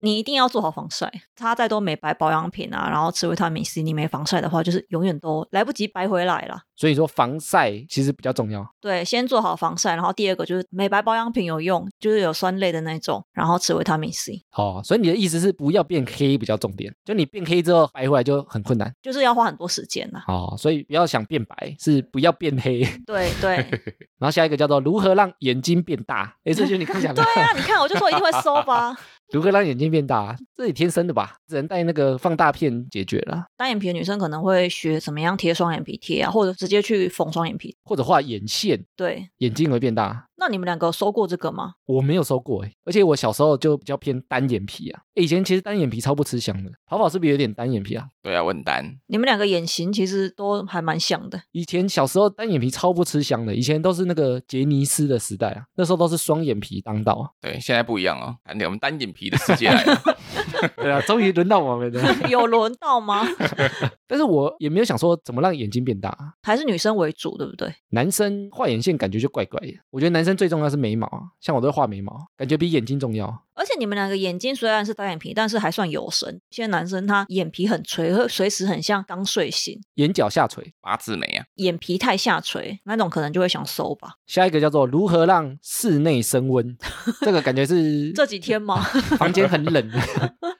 [0.00, 6.62] 你一定要做好防晒，擦再多美白保养品啊，然后吃维他命 C，你没防晒的话，就是永远都来不及白回来了。
[6.76, 8.66] 所以说防晒其实比较重要。
[8.80, 18.90] 对，先做好防晒，然后第二个就是美白保养品有用，就是有酸类的那种，然后吃维他命 C，哦，所以你的意思是不要变黑比较重点，就你变黑之后白回来就很困难。
[19.02, 22.82] 就是要花很多时间呐、哦，所以不要想变白，是不要变黑。
[23.04, 23.56] 对对
[24.18, 26.34] 然后下一个叫做如何让眼睛变大？
[26.44, 28.96] 哎，这就是你刚讲的对，啊，你看我就说一定会收吧。
[29.32, 30.36] 如何让眼睛变大？
[30.56, 31.36] 这也天生的吧？
[31.46, 37.74] 只能戴那个放大片解决了，单眼皮的女生可能会学怎么样贴双眼皮贴啊，或者直接去缝双眼皮。
[37.84, 40.26] 或者画眼线，对，眼睛会变大。
[40.36, 41.74] 那你们两个收过这个吗？
[41.84, 45.02] 我没有收过诶，而且我小时候就比较偏单眼皮啊。
[45.14, 48.06] 诶以前其实单眼皮超不吃香的，跑跑是不是有点单眼皮啊？
[48.22, 51.42] 对啊，我很单，你们两个眼型其实都还蛮像的。
[51.52, 57.28] 以前小时候单眼皮超不吃香的，以前都是那个杰尼斯的时代啊，那时候都是双眼皮当道啊。
[57.42, 60.00] 对，现在不一样哦，我们单眼皮的世界来了。
[60.76, 62.14] 对啊，终于轮到我们了。
[62.30, 63.26] 有轮到吗？
[64.06, 66.32] 但是我也没有想说怎么让眼睛变大啊。
[66.42, 67.72] 还是女生为主，对不对？
[67.90, 73.42] 男生画眼线感觉就怪怪的，我觉得男生最重要是眉毛啊，像我都会画眉毛，感觉比眼睛重要。
[73.54, 76.40] 而且你们两个眼睛虽然是单眼皮，但是还算有神。
[76.50, 80.72] 现在男生他眼皮很垂，会随时很像刚睡醒，眼角下垂。
[80.80, 84.14] 八字眉啊，眼皮太下垂，那种可能就会想收吧。
[84.26, 86.76] 下一个叫做如何让室内升温，
[87.20, 88.82] 这个感觉是 这几天吗？
[89.18, 89.90] 房间很冷，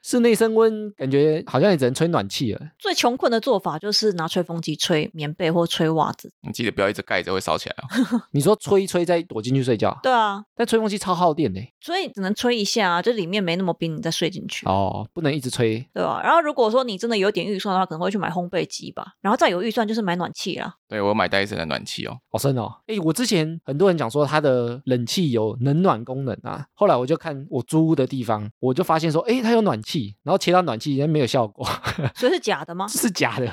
[0.03, 2.61] 室内升温感觉好像也只能吹暖气了。
[2.79, 6.33] 最穷困的做法就是拿吹风机吹棉被或吹袜子。
[6.42, 8.22] 你记得不要一直盖着会烧起来哦。
[8.33, 14.66] 你说吹一吹再躲进去睡觉，对啊，但吹风机超耗电的所以只能吹一下啊，就里面没那么冰，你再睡进去。
[14.66, 15.84] 哦，不能一直吹。
[15.92, 16.20] 对吧？
[16.22, 19.14] 然后如果说你真的有点预算的话，可能会去买烘焙机吧。
[19.20, 20.74] 然后再有预算就是买暖气啦。
[20.88, 22.68] 对我有买戴森的暖气哦，好深哦！
[22.86, 31.64] 哎，我之前很多人讲说它的冷气有冷暖功能啊，后来我就看我租屋的地方，我就发现说，哎，它有暖气，然后切到暖气，但没有效果，
[32.16, 32.88] 所以是假的吗？
[32.88, 33.48] 是假的。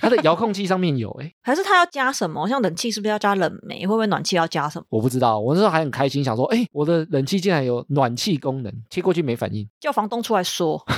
[0.00, 2.48] 它的遥控器上面有，哎，还是它要加什么？
[2.48, 3.80] 像冷气是不是要加冷媒？
[3.86, 4.86] 会不会暖气要加什么？
[4.88, 5.38] 我不知道。
[5.38, 10.82] 我那时候还很开心，想说，哎，我的冷气竟然有暖气功能，切过去没反应，叫房东出来说。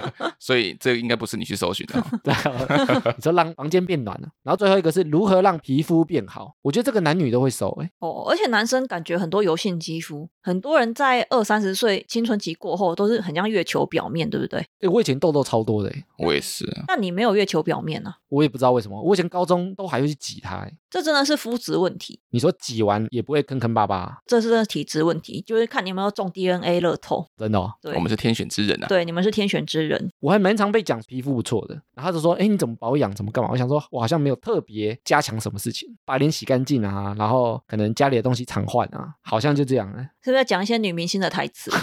[0.38, 2.04] 所以这个应该不是你去搜寻的哦。
[2.24, 14.60] 对啊，你说让房间变暖了，然后最后一个是如何让皮肤变好，我觉得这个男女都会搜，哎，哦，而且男生感觉很多油性肌肤，很多人在二三十岁青春期过后都是很像月球表面，对不对？
[14.80, 27.09] 哎，我以前痘痘超多的，哎，我也是啊，那你没有月球表面呢、我也不知道为什么，我以前高中都还会去挤它，哎，这真的是肤质问题，你说挤完也不会坑坑巴巴，这是真的体质问题，就是看你有没有中 DNA 乐透。
[27.36, 27.72] 真的、哦。
[27.80, 28.86] 对我，们是天选之人啊。
[28.88, 30.10] 对，你们是天选之人。
[30.20, 33.50] 我还蛮常被讲皮肤不错的，然后他就说，哎，你怎么保养，怎么干嘛？
[33.52, 41.70] 我想说，我好像没有特别加强什么事情，把脸洗干净啊，然后可能家里的东西常换啊，好像就这样，哎，是不是要讲一些女明星的台词？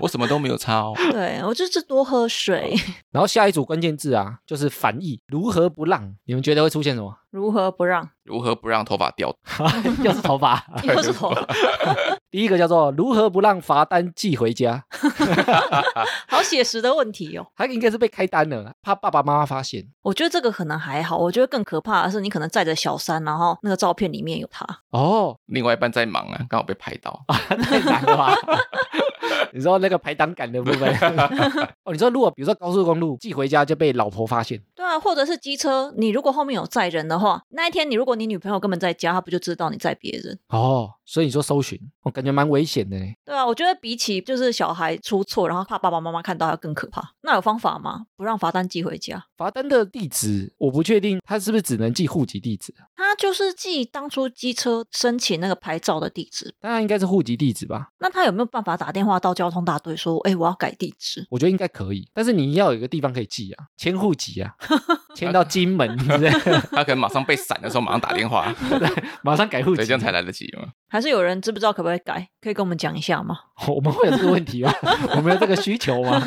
[0.00, 0.92] 我什么都没有擦哦。
[1.10, 2.72] 对我就是多喝水，
[3.10, 6.14] 然后下一组关键字啊，就是反义，如何不让？
[6.24, 7.12] 你们觉得会出现什么？
[7.30, 8.08] 如何不让？
[8.22, 9.34] 如何不让头发掉？
[10.04, 10.64] 又是头发。
[10.84, 11.34] 又是头，
[12.30, 14.84] 第一个叫做如何不让罚单寄回家，
[16.28, 17.46] 好写实的问题哦。
[17.56, 19.86] 他应该是被开单了，怕爸爸妈妈发现。
[20.02, 24.66] 我觉得这个可能还好，我觉得更可怕的是你可能载着小三，然后那个照片里面有他。
[24.90, 27.24] 哦，另外一半在忙啊，刚好被拍到。
[27.28, 28.34] 太难了吧？
[29.52, 30.88] 你说那个排挡杆的部分，
[31.84, 40.38] 哦，你说如果比如说高速公路寄回家就被老婆发现，对啊，或者是机车，你如果后面有载人的话，那一天你如果你女朋友根本在家，她不就知道你载别人？
[40.48, 43.04] 哦，所以你说搜寻，我、感觉蛮危险的呢。
[43.24, 47.02] 对啊，我觉得比起就是小孩出错，然后怕爸爸妈妈看到，要更可怕。
[47.22, 48.06] 那有方法吗？
[48.16, 49.24] 不让罚单寄回家？
[49.36, 52.74] 罚单的地址我不确定，他是不是只能寄户籍地址？
[52.96, 56.54] 他就是寄当初机车申请那个牌照的地址。
[56.60, 61.24] 当然应该是户籍地址吧，那他有没有办法打电话到交通大队说，哎，我要改地址？
[61.30, 64.52] 我觉得应该可以，但是你要有一个地方可以寄啊，迁户籍啊，
[65.14, 68.52] 迁到金门之类的，他可能马上被闪的时候马上打电话，
[69.22, 70.66] 马上改户籍这样，才来得及嘛。
[70.88, 72.28] 还是有人知不知道可不可以改？
[72.40, 73.38] 可以跟我们讲一下吗？
[73.68, 74.72] 我们会有这个问题吗？
[75.14, 76.20] 我们有这个需求吗？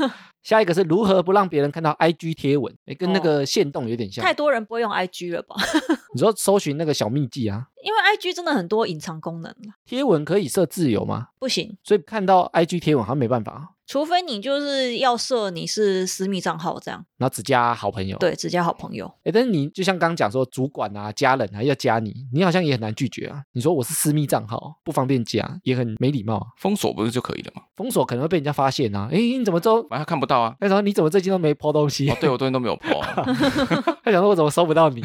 [0.43, 4.23] 下一个是如何不让别人看到 IG 贴文，哎，跟那个线动有点像。
[4.23, 5.55] 太多人不会用 IG 了吧？
[6.13, 11.27] 你说搜寻那个小秘技啊，因为 IG 真的很多隐藏功能了，贴文可以设自由吗？
[11.39, 19.05] 不行，所以看到 IG 贴文好像没办法，除非你就是要设你是私密账号这样，然后只加好朋友。，对，只加好朋友。
[19.25, 23.43] 哎，但是你就像刚刚讲说，主管啊、家人啊要加你，你好像也很难拒绝啊。
[23.51, 26.47] 你说我是私密账号，不方便加，也很没礼貌啊。
[26.57, 27.63] 封锁不是就可以了吗？
[27.75, 29.09] 封锁可能会被人家发现啊。
[29.11, 29.85] 哎，你怎么都？
[29.89, 30.55] 反正看不到啊。
[30.61, 32.09] 他说你怎么最近都没 po 东西？
[32.09, 33.25] 哦，对我最近都没有 po 啊。
[34.05, 35.01] 他想说我怎么搜不到你？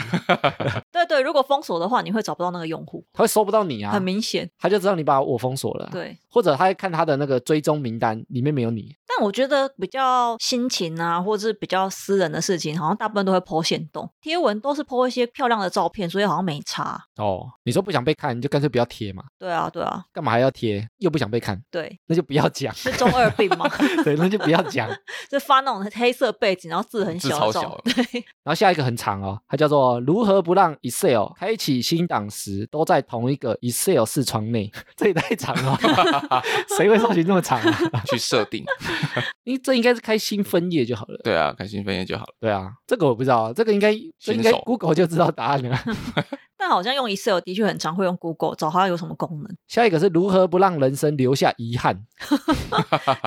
[0.93, 4.49] 对对，如果封锁的话，你会找不到那个用户，他会搜不到你啊很，明显。
[4.57, 5.91] 他就知道你把我封锁了啊。
[5.91, 8.95] 对，或者他会看他的那个追踪名单里面没有你。
[9.09, 17.01] 但我觉得比较心情啊，或者是比较私人的事情，好像大部分都会 po 线动，贴文都是 po 一些漂亮的照片，所以好像没差。
[17.17, 20.87] 哦，你说不想被看，你就干脆不要贴嘛，对啊，对啊，干嘛还要贴？
[20.99, 22.75] 又不想被看，对，那就不要讲。
[22.75, 23.69] 是中二病吗？
[24.05, 24.89] 对，那就不要讲。
[25.31, 28.05] 就发那种黑色背景，然后字很小超小对，
[28.43, 35.79] 然后下一个很长哦，它叫做如何不让 Excel 开启新档时都在同一个 Excel 视窗内，这也太长了，
[36.77, 38.03] 谁会搜寻这么长啊？
[38.07, 38.65] 去设定。
[39.45, 41.21] 因为这应该是开新分页就好了。
[41.25, 42.35] 对啊，开新分页就好了。
[42.41, 45.79] 对啊，这个我不知道，这个应该这应该 Google 就知道答案了。
[46.67, 52.05] 但好像用 Excel 的确很常会用 Google 找它有什么功能，下一个是如何不让人生留下遗憾，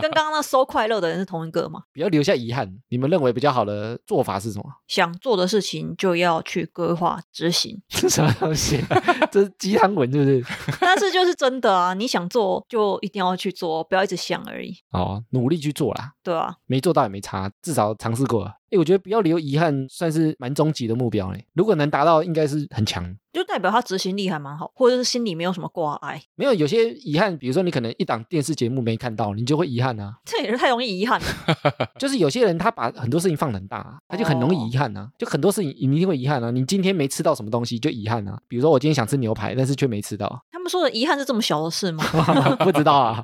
[0.01, 1.83] 跟刚刚那搜快乐的人是同一个吗？
[1.93, 2.69] 不要留下遗憾。
[2.89, 4.65] 你们认为比较好的做法是什么？
[4.89, 8.83] 想做的事情就要去规划执行，是 什么东西？
[9.31, 10.43] 这是鸡汤文是不是？
[10.81, 18.55] 但是就是真的啊，你想做就一定要去做，不要一直想而已，哦，努力去做啦，对啊，没做到也没差，至少尝试过了。
[18.71, 21.45] 哎，我觉得不要留遗憾，算是蛮终极的目标嘞。
[21.53, 23.15] 如果能达到，应该是很强。
[23.31, 26.19] 就代表他执行力还蛮好，或者是心里没有什么挂碍。
[26.35, 30.15] 没有有些遗憾，比如说你可能一档电视节目没看到，你就会遗憾啊。
[30.25, 31.27] 这也是太容易遗憾了。
[31.99, 35.09] 就是有些人他把很多事情放很大，他就很容易遗憾啊。
[35.17, 36.49] 就很多事情你一定会遗憾啊。
[36.49, 38.39] 你今天没吃到什么东西就遗憾啊。
[38.47, 40.43] 比如说我今天想吃牛排，但是却没吃到。
[40.51, 42.03] 他们说的遗憾是这么小的事吗？
[42.65, 43.23] 不知道啊。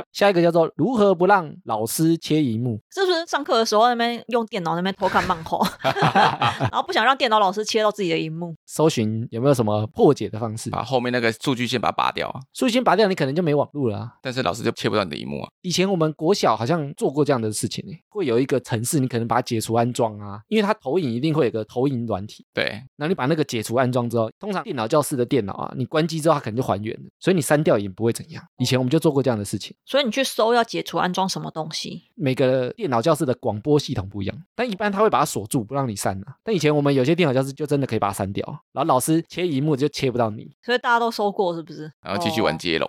[0.12, 2.80] 下一个叫做如何不让老师切荧幕？
[2.90, 8.54] 是不是上课的时候那边用电脑那边偷看漫画， 然后不想让电脑老师切到自己的荧幕？
[8.66, 10.70] 搜寻有没有什么破解的方式？
[10.70, 12.40] 把后面那个数据线把它拔掉啊！
[12.52, 14.08] 数据线拔掉，你可能就没网络了。
[14.22, 15.48] 但是老师就切不到你的荧幕啊！
[15.62, 22.44] 以前我们国小好像做过这样的事情，会有一个程式，你可能把它解除安装啊，因为它投影一定会有个投影软体。
[22.52, 22.64] 对，
[22.96, 28.42] 然后你把那个解除安装之后，通常电脑教室的电脑啊，你关机之后它可能就还原了，所以你删掉也不会怎样。
[28.58, 29.74] 以前我们就做过这样的事情。
[29.86, 32.04] 所以你去搜要解除安装什么东西？
[32.14, 36.36] 每个电脑教室的广播系统不一样，但一般他会把它锁住，不让你删啊。
[36.42, 40.54] 但以前我们有些电脑教室就真的可以把它删掉，然后老师切荧幕就切不到你。
[40.62, 41.90] 所以大家都搜过是不是？
[42.02, 42.88] 然后继续玩接龙。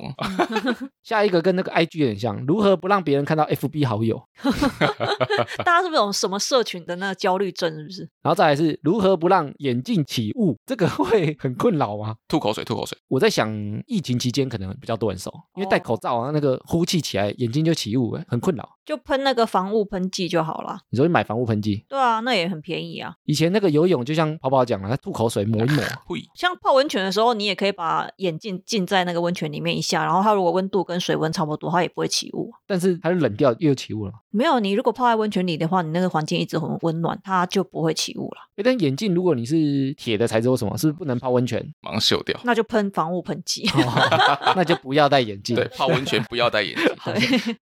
[1.03, 4.21] 下一个跟那个 IG 有点像，如何不让别人看到 FB 好友？
[5.63, 7.71] 大家是不是有什么社群的那个焦虑症？
[7.75, 8.01] 是不是？
[8.21, 10.55] 然后再来是如何不让眼镜起雾？
[10.65, 12.15] 这个 会很困扰吗？
[12.27, 12.97] 吐口水，吐口水。
[13.07, 13.51] 我在想，
[13.85, 18.74] 疫情期间可能比较多人收，因为戴口罩啊，那个呼气起来眼睛就起雾，很困扰。
[18.85, 20.77] 就喷那个防雾喷剂就好了。
[20.89, 21.83] 你说买防雾喷剂？
[21.89, 23.15] 对啊，那也很便宜啊。
[23.25, 25.83] 以前那个游泳就像跑跑讲了，他吐口水抹一抹。
[26.05, 26.21] 会。
[26.35, 32.51] 像泡温泉的时候，你也可以把眼镜浸在那个温泉里面一下，然后它如果温度跟水温差不多，它也不会起雾。
[32.67, 34.13] 但是它冷掉又起雾了。
[34.29, 38.37] 没有，你如果泡在温泉里的话，你那个环境一直很温暖，它就不会起雾了。
[38.57, 41.73] 哎，但眼镜如果你是铁的材质或什么，是不是不能泡温泉？
[41.81, 42.39] 马上锈掉。
[42.43, 43.67] 那就喷防雾喷剂。
[44.55, 45.55] 那就不要戴眼镜。
[45.55, 46.85] 对，泡温泉不要戴眼镜。
[47.05, 47.13] 对。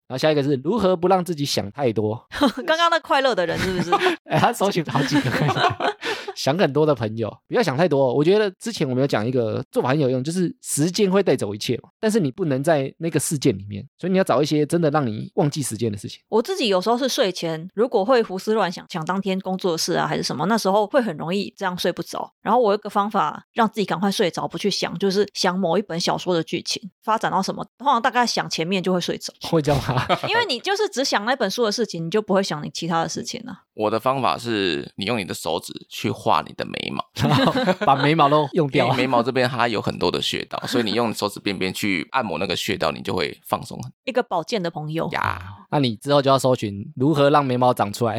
[0.06, 2.26] 然后下一个是如何不让自己想太多？
[2.66, 3.90] 刚刚那快乐的人是不是？
[4.24, 5.30] 哎，他搜寻好几个。
[6.36, 8.14] 想很多的朋友，不要想太多。
[8.14, 16.20] 我觉得之前我们有讲一个做法很有用，就是时间会带走一切嘛，但是你不能在那个事件里面，所以你要找一些真的让你忘记时间的事情。
[16.28, 22.32] 我自己有时候是睡前，如果会胡思乱想，想当天工作的事啊，还是什么，那时候会很容易这样睡不着。
[22.40, 29.34] 然后我有个方法让自己赶快睡着，不去想，就是想某一本小说的剧情发展到什么，通常大概想前面就会睡着。
[29.42, 30.06] 会这样吗？
[30.26, 33.64] 因为你就是只想那本书的事情，你就不会想你其他的事情了。
[33.74, 37.04] 我的方法是你用你的手指去画你的眉毛，
[37.86, 38.92] 把眉毛都用掉。
[38.94, 43.90] 眉毛 这边它有很多的穴道，所以你用手指边边去按摩那个穴道，你就会放松很。
[44.04, 48.16] 一个保健的朋友呀，那你之后就要搜寻如何让眉毛长出来，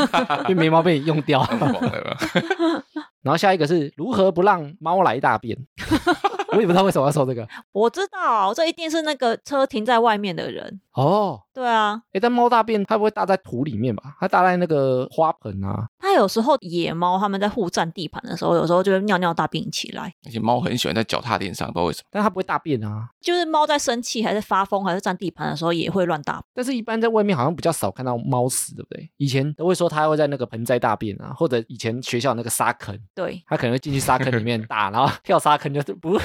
[0.48, 1.46] 因为眉毛被你用掉。
[3.22, 5.56] 然后下一个是如何不让猫来大便。
[6.48, 7.48] 我也不知道为什么要搜这个。
[7.72, 10.80] 我知道，这一定是那个车停在外面的人。
[10.94, 12.00] 哦，对啊。
[12.12, 14.14] 哎，但猫大便它不会大在土里面吧？
[14.20, 15.88] 它大在那个花盆啊。
[15.98, 20.12] 它有时候野猫它们在互占地盘的时候，有时候就会尿尿大便起来。
[20.26, 22.04] 而且猫很喜欢在脚踏垫上，不知道为什么。
[22.10, 23.08] 但它不会大便啊。
[23.20, 26.42] 就是猫在生气还是发疯还是占地盘的时候也会乱大。
[26.52, 29.10] 但是一般在外面好像比较少看到猫屎，对不对？
[29.16, 36.18] 以前都会说它会在那个盆栽大便啊，或者以前学校那个沙坑，对，它可能会进去沙坑里面 大，然后跳沙坑就是不。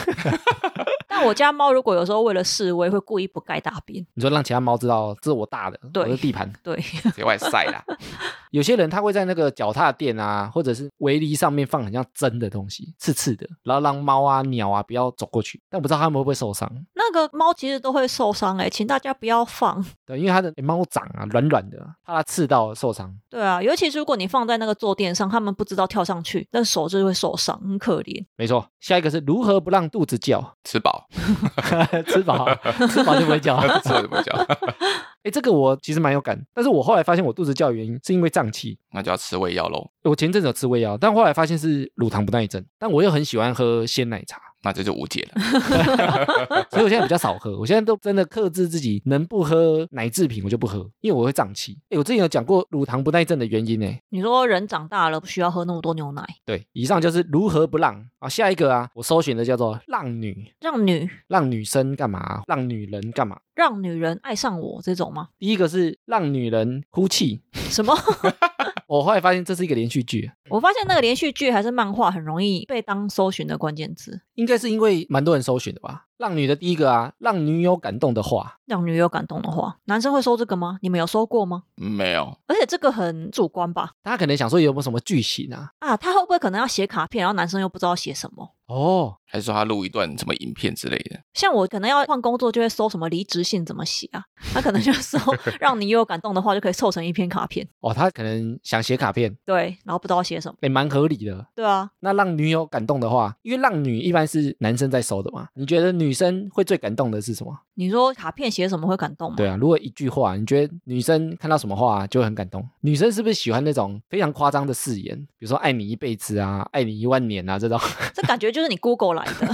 [1.18, 4.06] 但我家猫如果有时候为了示威，会故意不盖大便。
[4.14, 6.80] 你说让其他猫知道这是我大的，我的地盘，对，
[7.16, 7.84] 别外晒啦。
[8.52, 15.60] 有些人他会在那个脚踏垫啊，或者是围篱上面放很像针的东西，刺刺的，然后让猫啊、鸟啊不要走过去。
[15.72, 16.72] 但不知道它们会不会受伤。
[16.94, 19.84] 那个猫其实都会受伤哎，请大家不要放。
[20.06, 23.12] 对，因为它的猫掌啊软软的，怕它刺到受伤。
[23.28, 28.24] 对啊，尤其是如果你放在那个坐垫上，它们不知道跳上去，那手就会受伤，很可怜。
[28.36, 30.38] 没错，下一个是如何不让肚子叫？
[30.64, 31.07] 吃饱，
[32.08, 32.48] 吃饱，
[32.90, 34.34] 吃饱就不会叫，吃饱就不会叫。
[35.24, 39.90] 哎，这个我其实蛮有感，但是我后来发现我肚子叫的原因是因为胀气，那就要吃胃药喽。
[40.04, 44.38] 我前阵子有吃胃药，但后来发现是乳糖不耐症，但我又很喜欢喝鲜奶茶。
[44.64, 45.42] 那这就无解了，
[46.72, 47.58] 所以我现在比较少喝。
[47.58, 51.78] 我现在都真的克制自己，能不喝奶制品我就不喝，因为我会胀气。
[51.90, 53.88] 哎，我之前有讲过乳糖不耐症的原因呢。
[54.10, 56.26] 你说人长大了不需要喝那么多牛奶？
[56.46, 58.28] 对，以上就是如何不让啊。
[58.28, 62.42] 下一个啊，我搜寻的叫做让女，让女，让女生干嘛？
[62.48, 63.40] 让女人干嘛？
[63.56, 65.30] 让女人爱上我这种吗？
[65.40, 67.96] 第一个是让女人哭泣，什么？
[68.88, 70.32] 我后来发现这是一个连续剧。
[70.50, 76.06] 我发现那个连续剧还是漫画很容易被当搜寻的关键词，应该是因为蛮多人搜寻的吧。
[76.18, 80.80] 让女的第一个啊，让女友感动的话，让女友感动的话，男生会搜这个吗？
[80.82, 81.64] 你们有搜过吗？
[81.76, 83.92] 没有，而且这个很主观吧？
[84.04, 85.70] 他可能想说有没有什么剧情啊？
[85.80, 88.56] 啊，他会不会可能要写卡片，然后男生又不知道写什么？
[88.68, 91.20] 哦，还是说他录一段什么影片之类的？
[91.34, 95.20] 像我可能要换工作，就会搜什么离职信怎么写啊，他可能就 搜
[95.60, 97.68] 让你有感动的话，就可以凑成一篇卡片。
[97.82, 100.58] 哦，他可能想写卡片，对，然后不知道写什么。
[100.62, 101.46] 也蛮合理的。
[101.54, 107.54] 对啊，那让女友感动的话，因为让女一般是男生在收的嘛，你觉得女生会最感动的是什么？
[107.76, 109.36] 你说卡片写什么会感动吗？
[109.38, 112.68] 对啊，如果一句话，你觉得女生看到什么话就会很感动？
[112.82, 117.80] 女生是不是喜欢那种非常夸张的誓言，比如说爱你一辈子啊，爱你一万年啊这种？
[118.14, 119.48] 这感觉就是你 Google 来的。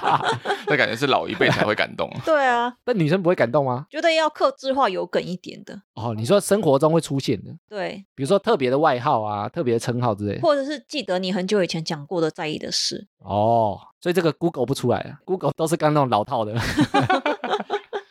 [0.66, 2.10] 那感觉是老一辈才会感动。
[2.24, 3.86] 对啊，但女生不会感动吗？
[3.90, 5.80] 觉得要克制化有梗一点的。
[5.94, 10.40] 哦，你说生活中会出现的，对，比如说特别的外号啊，特别的称号之类的。
[10.42, 13.06] 或者是记得你很久以前讲过的在意的事。
[13.18, 16.54] 哦，所以这个 Google 不出来啊，Google 都是刚那种老套的。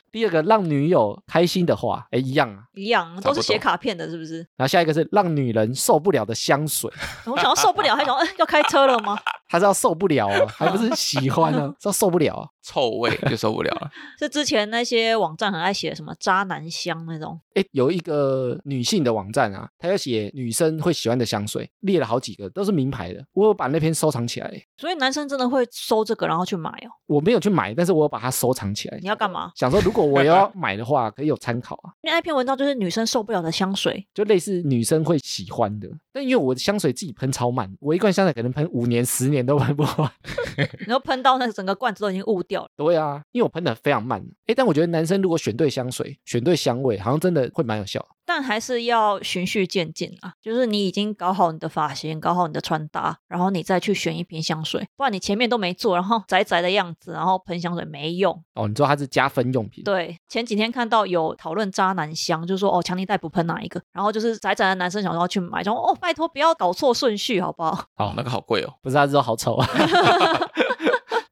[0.10, 2.64] 第二个让女友开心的话，哎，一样啊。
[2.74, 4.38] 一样都是写卡片的，是不是？
[4.56, 6.92] 然后下一个是让女人受不了的香水，
[7.26, 9.20] 我想要受不了，还想哎要开车了吗？
[9.48, 12.48] 她是要受不了啊，还不是喜欢呢， 是要受不了啊。
[12.64, 13.90] 臭味就受不了了。
[14.20, 17.40] 是之前那些网站很爱写什么渣男香那种。
[17.54, 23.24] 哎，有一个女性的网站啊，她要写女生会喜欢的香水，列了好几个，都是名牌的。
[23.32, 26.92] 我有把那篇收藏起来，所以男生真的会收这个然后去买哦。
[27.06, 29.08] 我没有去买，但是我有把它收藏起来你。
[29.08, 29.50] 要干嘛？
[29.56, 35.88] 想说，如果我要买的话，可以有参考啊，因为那篇文章就是女生受不了的香水，就类似女生会喜欢的。
[36.12, 40.12] 但因为我的香水自己喷超慢，我一罐香水可能喷五年、十年都喷不完。
[40.88, 42.70] 然后喷到那整个罐子都已经雾掉了。
[42.76, 44.24] 对啊，因为我喷的非常慢。
[44.48, 48.06] 哎，但我觉得男生如果选对香水、选对香味，好像真的会蛮有效。
[48.28, 58.44] 但还是要循序渐进啊，就是你已经搞好你的发型，搞好你的穿搭，然后你再去选一瓶香水，不然你前面都没做，然后宅宅的样子，然后喷香水没用。
[58.54, 59.82] 哦，你知道它是加分用品。
[59.86, 67.76] 对，前几天看到有讨论渣男香，就说哦，强尼戴普喷哪一个，然后就是宅宅的男生想说要去买，然后哦，拜托不要搞错顺序好不好？
[67.96, 68.74] 好哦，那个好贵哦。
[68.84, 69.68] 不是他说好丑啊。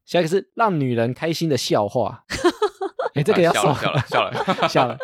[0.05, 2.23] 下一个是让女人开心的笑话。
[3.15, 4.67] 哎，这个要收啊笑了，笑了，笑了。
[4.69, 4.97] 笑了。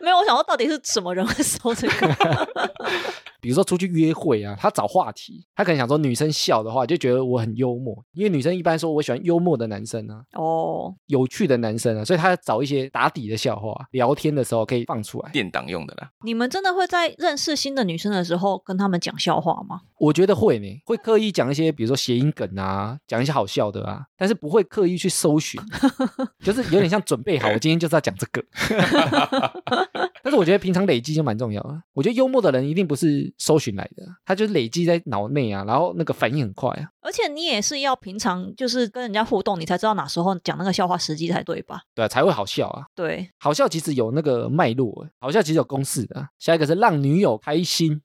[0.00, 2.48] 没有，我想说到底是什么人会收这个？
[3.40, 15.30] 比如说出去约会啊，他找话题，他可能想说女生笑的话，就觉得我很幽默，因为女生一般说我喜欢幽默的男生啊，哦，有趣的男生啊，所以他找一些打底的笑话，聊天的时候可以放出来。
[15.32, 16.10] 垫档用的啦。
[16.24, 19.80] 你们真的会在认识新的女生的时候跟他们讲笑话吗？
[19.98, 25.60] 我觉得会呢，会刻意讲一些，比如说谐音梗啊，讲一些好笑的啊，但是不会刻意去搜寻，
[26.44, 28.44] 就是有点像准备好，我今天就是要讲这个。
[30.26, 31.80] 但是我觉得平常累积就蛮重要的。
[31.92, 36.90] 我觉得幽默的人一定不是搜寻来的，他就是累积在脑内啊，然后那个反应很快啊。
[37.06, 41.82] 而且你也是要平常就是跟人家互动，你才知道哪时候讲那个笑话时机才对吧？
[41.94, 42.84] 对啊，才会好笑啊。
[42.96, 46.26] 对，好笑其实有那个脉络，好笑其实有公式的啊。
[46.40, 48.00] 下一个是让女友开心，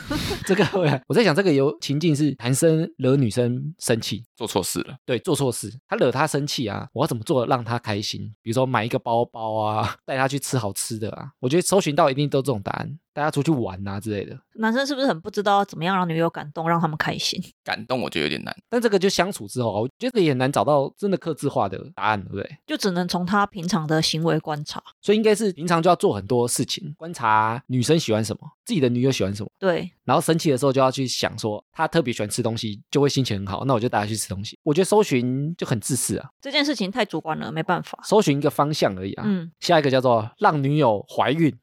[0.46, 8.34] 这个会我在想这个有情境是男生惹女生生气，做错事了，对，做错事，他惹她生气啊，我要怎么做让她开心？
[8.40, 11.28] 比如说买一个包包啊，带她去吃好吃的啊。
[11.40, 14.38] 我觉得搜寻到一定都这种答案，带她出去玩啊之类的。
[14.58, 17.42] 男生是不是很不知道怎么样让女友感动，让他们开心？
[17.64, 18.54] 感动我觉得有点难。
[18.68, 22.58] 但这个就相处之后啊，我觉得也很难找到真的克制化的答案，对不对？
[22.66, 24.82] 就只能从他平常的行为观察。
[25.00, 34.58] 所以应该是平常就要做很多事情，观察女生喜欢什么，自己的女友喜欢什么，对，然后生气的时候就要去想说她特别喜欢吃东西，就会心情很好，那我就带她去吃东西。
[34.64, 37.98] 我觉得搜寻就很自私啊，这件事情太主观了，没办法。
[38.02, 39.22] 搜寻一个方向而已啊。
[39.24, 41.56] 嗯，下一个叫做让女友怀孕，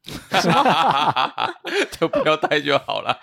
[1.92, 3.18] 就不要带就好了。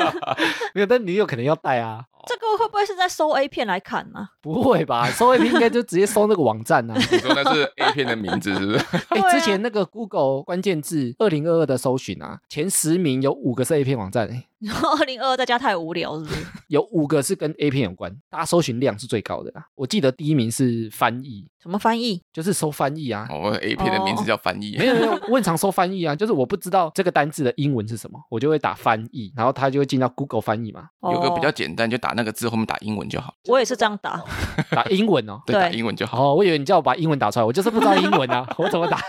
[0.74, 2.04] 没有，但女友可能要带啊。
[2.26, 5.10] 这个会不会是在搜 A 片来看呢、不会吧？
[5.10, 6.94] 搜 A 片应该就直接搜那个网站啊。
[7.10, 8.84] 你说那是 A 片的名字是不是？
[9.08, 16.46] 哎、之前那个 Google 关键字二零二二的搜寻啊，前十名有五个是 A 片网站、欸，然后二零二二在家太无聊，是不是？
[16.68, 19.66] 有五个是跟 A 片有关，大家搜寻量是最高的啦。
[19.74, 22.22] 我记得第一名是翻译，什么翻译？
[22.32, 23.26] 就是搜翻译啊。
[23.30, 24.86] 哦，A 片的名字叫翻译没。
[24.86, 33.34] 有没有， 我很常搜翻译啊，就是我不知道这个单字的英文是什么，我就会打翻译，然后它就会进到 Google 翻译嘛，有个比较哦简单，就打那个字后面打英文就好。
[33.48, 34.22] 我也是这样打。
[34.70, 35.40] 打英文哦。
[35.46, 36.22] 对，对打英文就好。
[36.22, 39.00] 哦，我以为你叫我把英文打出来，我就是不知道英文啊，我怎么打？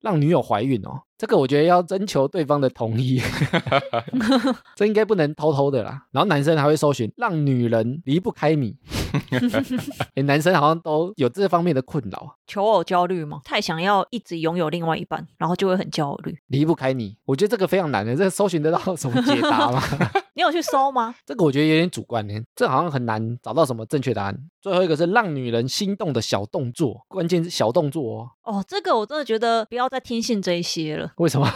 [0.00, 3.20] 让女友怀孕哦，这个我觉得要征求对方的同意，
[4.74, 6.04] 这应该不能偷偷的啦。
[6.10, 8.76] 然后男生还会搜寻让女人离不开你，
[10.14, 13.40] 哎，男生好像都有这方面的困扰，求偶焦虑吗？
[13.44, 16.38] 太想要一直拥有另外一半，然后就会很焦虑。
[16.48, 17.16] 离不开你。
[17.24, 19.82] 我觉得这个非常难的，这个搜寻得到什么解答吗？
[20.34, 21.14] 你有去搜吗？
[21.26, 24.38] 这个我觉得有点主观呢，这好像很难找到什么正确答案。
[24.60, 28.30] 最后一个是让女人心动的小动作，关键是小动作哦。
[28.44, 31.10] 哦，这个我真的觉得不要再听信这一些了。
[31.16, 31.48] 为什么？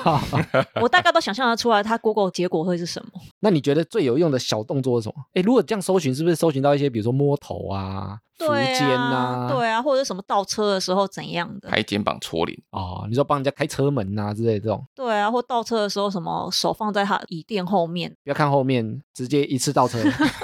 [0.81, 3.11] 我大概都想象得出来，它 Google 结果会是什么。
[3.41, 5.23] 那你觉得最有用的小动作是什么？
[5.35, 18.11] 哎，如果这样搜寻，是不是搜寻到一些，比如说摸头啊、扶对肩啊，对啊，或者什么倒车的时候怎样的，拍肩膀戳脸，哦，你说帮人家开车门呐、之类的这种，对啊，或倒车的时候什么手放在他椅垫后面。
[18.25, 19.99] 不要看后面，直接一次倒车，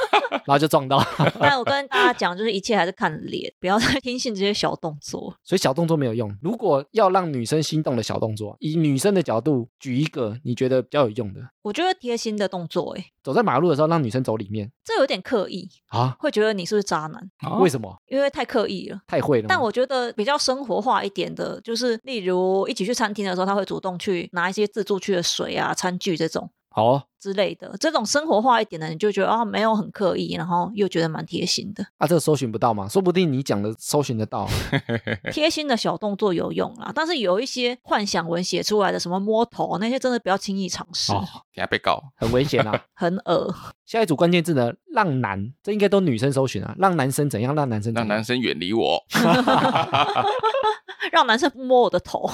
[0.51, 1.01] 然后就撞到。
[1.38, 5.32] 但我跟大家讲，就是一切还是看脸，不要再听信这些小动作。
[5.44, 6.36] 所以小动作没有用。
[6.42, 16.16] 如果要让女生心动的小动作，以女生的角度举一个你觉得比较有用的，我觉得贴心的动作，哎，走在马路的时候让女生走里面这有点刻意，啊？
[16.18, 17.61] 会觉得你是不是渣男？
[17.61, 17.96] 为什么？
[18.09, 19.01] 因为太刻意了。
[19.07, 19.46] 太会了？
[19.48, 27.77] 但我觉得比较生活化一点的，就是例如一起去餐厅的时候，他会主动去拿一些自助区的水啊、餐具这种好哦之类的。
[27.79, 31.85] 这种生活化一点的，你就觉得啊，没有很刻意，然后又觉得蛮贴心的。
[31.99, 32.89] 啊，这个搜寻不到吗？
[32.89, 34.49] 说不定你讲的搜寻得到。
[35.31, 41.18] 贴心的小动作有用啦，但是有一些幻想文写出来的什么摸头那些，真的不要轻易尝试，哦，
[41.55, 42.01] 等下被告。
[42.16, 42.81] 很危险啊！
[42.95, 43.55] 很恶。
[43.85, 46.75] 下一组关键字呢，让男，这应该都女生搜寻啊。
[46.79, 47.55] 让男生怎样？
[47.55, 48.09] 让男生怎样？
[48.09, 49.05] 让男生远离我，
[51.11, 52.31] 让男生摸我的头。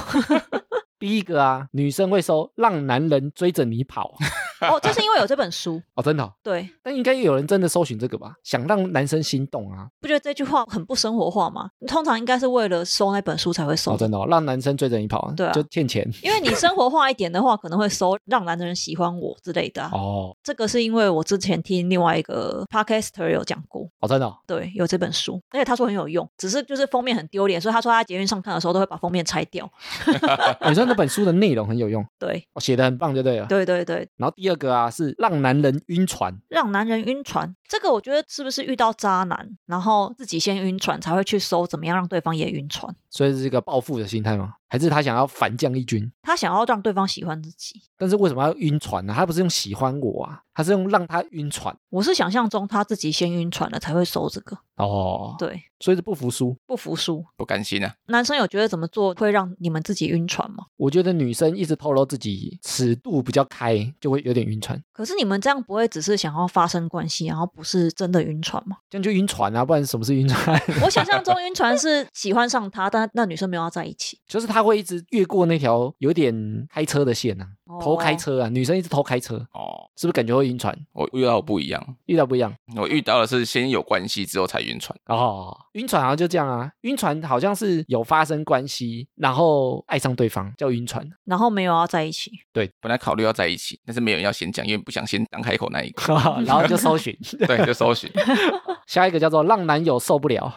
[0.99, 4.14] 第一个啊，女生会搜让男人追着你跑
[4.62, 5.80] 哦，就是因为有这本书。
[5.94, 8.34] 哦，真的哦、对，但应该有人真的搜寻这个吧？
[8.42, 9.86] 想让男生心动啊？
[10.01, 11.68] 不觉得这句话很不生活化吗？
[11.86, 19.90] 通常应该是为了收那本书才会收哦，真的、哦，让男生追着你跑，对啊就欠钱因为你生活化一点的话，可能会搜让男人喜欢我之类的、啊。
[19.94, 29.70] 哦，这个是因为我之前听另外一个 podcaster 有讲过，哦，真的、哦，对，有这本书，而且他说很有用，只是就是封面很丢脸，所以他说他在捷运上看的时候都会把封面拆掉。
[30.66, 33.47] 女生那本书的内容很有用，对，哦，写的很棒，就对了。
[33.47, 42.95] 对对对，然后第二个啊是让男人晕船，让男人晕船，这个我觉得是不是遇到渣男，然后自己先晕船，才会去搜怎么样让对方也晕船？
[43.16, 44.52] 所以是一个报复的心态吗？
[44.68, 46.10] 还是他想要反将一军？
[46.20, 47.80] 他想要让对方喜欢自己。
[47.96, 49.14] 但是为什么要晕船呢？
[49.16, 56.54] 他不是用喜欢我啊，他是用让他晕船我是想象中他自己先晕船了才会收这个，哦。，对，所以是不服输。
[56.66, 57.24] 不服输。
[57.36, 57.94] 不甘心啊！
[58.06, 60.64] 男生有觉得怎么做会让你们自己晕船吗？
[60.76, 68.78] 我觉得女生一直透露自己尺度比较开，就会有点晕船，可是你们这样不会只是想要发生关系，然后不是真的晕船吗？
[68.90, 70.60] 这样就晕船啊，不然什么是晕船？
[70.82, 74.18] 我想象中晕船是喜欢上他，但那女生没有要在一起。
[74.26, 77.46] 就是他会一直越过那条有点开车的线啊，
[77.80, 80.76] 偷开哦车啊，女生一直偷开车，哦，是不是感觉会晕船？
[80.92, 84.98] 我遇到不一样，遇到不一样我遇到的是先有关系之后才晕船。
[85.07, 91.09] 哦，晕船好像就这样啊，晕船好像是有发生关系，然后爱上对方叫晕船。
[91.24, 92.30] 然后没有要在一起。
[92.52, 96.14] 本来考虑要在一起，但是没有人要先讲，因为不想先当开口那一个。
[96.46, 98.11] 然后就搜寻， 对，就搜寻。
[98.86, 100.52] 下一个叫做让男友受不了，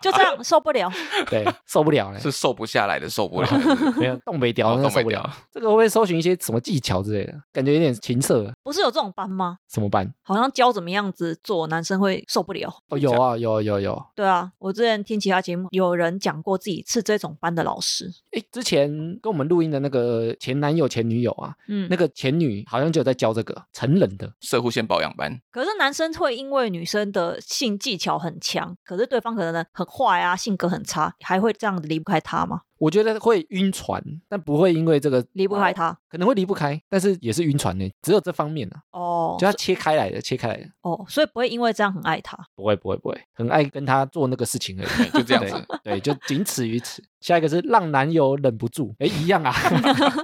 [0.00, 0.90] 就这样受不了。
[1.30, 3.48] 对，受不了了， 是瘦不下来的，受不了。
[3.98, 5.28] 没有东北屌，哦那受不了。
[5.50, 7.34] 这个会不会搜寻一些什么技巧之类的？
[7.52, 9.58] 感觉有点情色，不是有这种班吗？
[9.68, 10.12] 什么班？
[10.22, 12.72] 好像教怎么样子做，男生会受不了。
[12.88, 14.02] 哦，有啊，有有有。
[14.14, 18.10] 对啊，我之前听其他节目，有人讲过自己是这种班的老师。
[18.32, 18.88] 哎，之前
[19.22, 24.30] 跟我们录音的那个前男友、前女友啊，嗯，那个前女好像就有在教这个成人的。
[24.40, 32.62] 射护线保养班，可是男生会因为女生的性技巧很强，可是对方可能很坏啊，性格很差，还会这样子离不开他吗？
[32.78, 37.88] 我觉得会晕船，但不会因为这个离不开他可能会离不开，但是也是晕船呢。
[38.02, 42.36] 只有这方面啊，哦就，他切开来的，切开来的，哦，所以不会因为这样很爱他。
[42.56, 45.10] 不会不会不会，很爱跟他做那个事情而已。
[45.10, 45.64] 对就这样子。
[45.84, 47.00] 对，对，就仅此于此。
[47.20, 49.54] 下一个是让男友忍不住，哎，一样啊，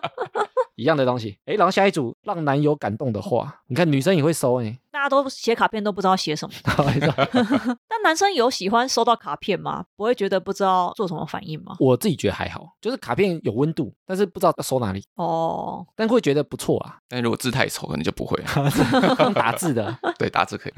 [0.75, 1.39] 一样的东西。
[1.45, 6.55] 哎，然后下一组让男友感动的话，你看女生也会收哎，大家都写卡片都不知道写什么，
[7.87, 9.85] 但男生有喜欢收到卡片吗？
[9.97, 11.77] 不会觉得不知道做什么反应吗？
[11.79, 18.37] 我自己觉得还好，就是卡片有温度，但是不知道要收哪里，哦，但会觉得不错啊，但如果字太丑，可能就不会。
[18.43, 19.97] 了打字的。
[20.19, 20.73] 对，打字可以。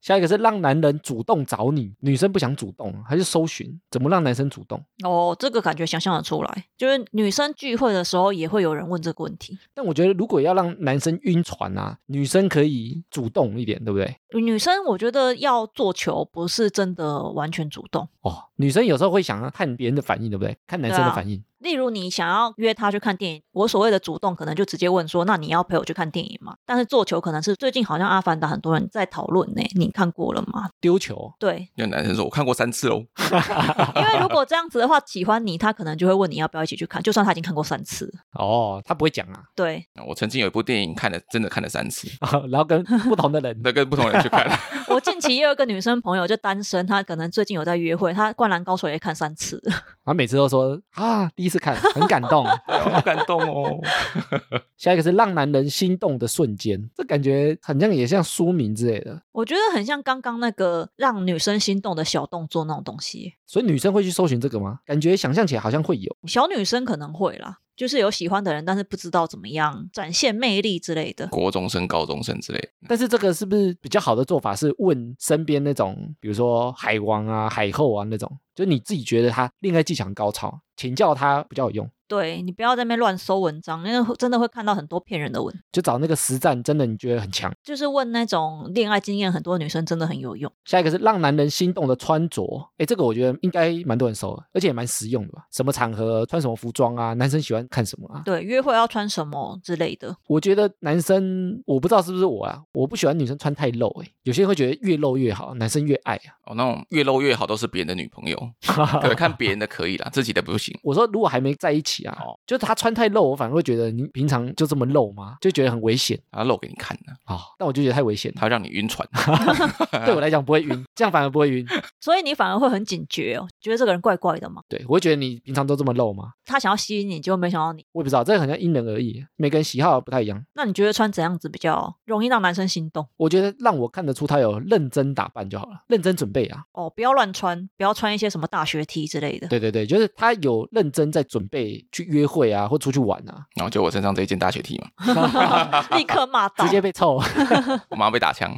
[0.00, 3.78] 下一个是让男人主动找你，女生不想主动，还是搜寻？
[3.90, 4.82] 怎么让男生主动？
[5.04, 9.58] 哦，这个感觉想象得出来，就是女生聚会的时候也会有人问这个问题。
[9.74, 14.16] 但我觉得如果要让男生晕船啊，女生可以主动一点，对不对？
[14.40, 20.56] 女生我觉得要做球不是真的完全主动，哦，女生有时候会想要看别人的反应，对不对？
[20.66, 21.42] 看男生的反应。
[21.58, 26.54] 例如你想要约他去看电影，我所谓的主动可能就直接问说，那你要陪我去看电影吗？
[26.64, 30.68] 但是做球可能是最近好像《阿凡达》很多人在讨论呢，你看过了吗？
[30.80, 33.04] 丢球，对，有男生说：“我看过三次喽。
[33.96, 38.12] 因为如果这样子的话，喜欢你，他可能就会问你要不要一起去看，就算他已经看过三次。
[38.32, 42.08] 哦，他不会讲啊，对，我曾经有一部电影看了，真的看了三次，
[42.50, 44.46] 然后跟不同的人， 对跟不同人去看。
[44.88, 52.44] 我近期也有一个女生朋友，就单身，她可能最近有在约会，她灌灌篮高手》也看三次，然后每次都说啊，第一次看很感动。
[52.68, 53.80] 好感动哦。
[54.76, 63.34] 下一个是让男人心动的瞬间，这感觉很像也像书名之类的，我觉得很像刚刚那个让女生心动的小动作那种东西。
[63.46, 64.80] 所以女生会去搜寻这个吗？
[64.84, 66.16] 感觉想象起来好像会有。
[66.26, 71.26] 小女生可能会啦，就是有喜欢的人，但是不知道怎么样展现魅力之类的。
[71.28, 81.88] 国中生、高中生之类的，但是这个是不是比较好的做法是问身边那种，比如说海王啊、海后啊那种，就你自己觉得他恋爱技巧很高超，请教他比较有用。
[82.08, 85.54] 对你不要在那边乱搜文章，因为会真的会看到很多骗人的文。
[85.70, 87.52] 就找那个实战，真的你觉得很强。
[87.62, 90.50] 就是问那种恋爱经验很多的女生，真的很有用。
[90.64, 92.42] 下一个是让男人心动的穿着，
[92.78, 95.44] 哎，这个我觉得应该蛮多人搜的，而且也蛮实用的吧？
[95.52, 97.12] 什么场合穿什么服装啊？
[97.12, 98.22] 男生喜欢看什么啊？
[98.24, 100.16] 对，约会要穿什么之类的。
[100.26, 106.36] 我觉得男生，我不知道是不是我啊，我不喜欢女生穿太露，哎，有些人会觉得越露越好，男生越爱啊。
[106.44, 108.36] 哦，那种越露越好都是别人的女朋友，
[109.00, 110.78] 可能看别人的可以啦，自己的不行。
[110.82, 115.38] 我说如果还没在一起啊，哦就是他穿太露，我反而会觉得你平常就这么露吗？
[115.40, 118.30] 就觉得很危险他露给你看的，啊、但我就觉得太危险。
[118.36, 119.08] 他会让你晕船。
[120.04, 121.66] 对我来讲不会晕， 这样反而不会晕。
[122.00, 124.60] 所以你反而会很警觉哦，觉得这个人怪怪的嘛。
[124.68, 126.32] 对我会觉得你平常都这么露吗？
[126.44, 127.84] 他想要吸引你，结果没想到你。
[127.92, 130.44] 我也不知道，这个好像因人而异，每个人喜好不太一样。
[130.54, 133.06] 那你觉得穿怎样子比较容易让男生心动？
[133.16, 136.62] 我觉得让我看得出他有认真打扮就好了，认真准备啊。
[136.72, 139.46] 哦，不要乱穿，不要穿一些什么大学 T 之类的。
[139.48, 146.70] 对对对，就是他有认真在准备去约会啊，或出去玩啊，然后就我身上这一件大学 T 嘛，立刻骂到直。
[146.70, 147.20] 接被臭。
[147.88, 148.54] 我马上被打枪。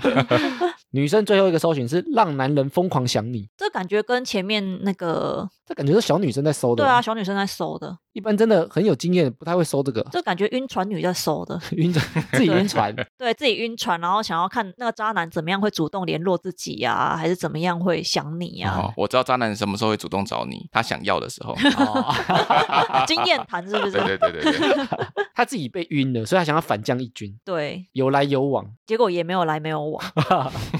[0.92, 6.82] 女生最后一个搜寻是让男人疯狂想你，这感觉跟前面那个这感觉是小女生在搜的。
[6.82, 10.04] 对啊，，小女生在搜的，一般真的很有经验，不太会搜这个。
[10.10, 21.52] 这感觉晕船女在搜的， 晕船，自己晕船， 对自己晕船，然后想要看那个渣男怎么样会主动联络自己呀、还是怎么样会想你呀、哦，我知道渣男什么时候会主动找你，他想要的时候。
[21.76, 22.12] 哦，
[23.06, 23.92] 经验谈是不是？
[23.92, 24.86] 对对对对对，
[25.34, 30.02] 他自己被晕了，所以他想要反将一军，对有来有往，结果也没有来没有往，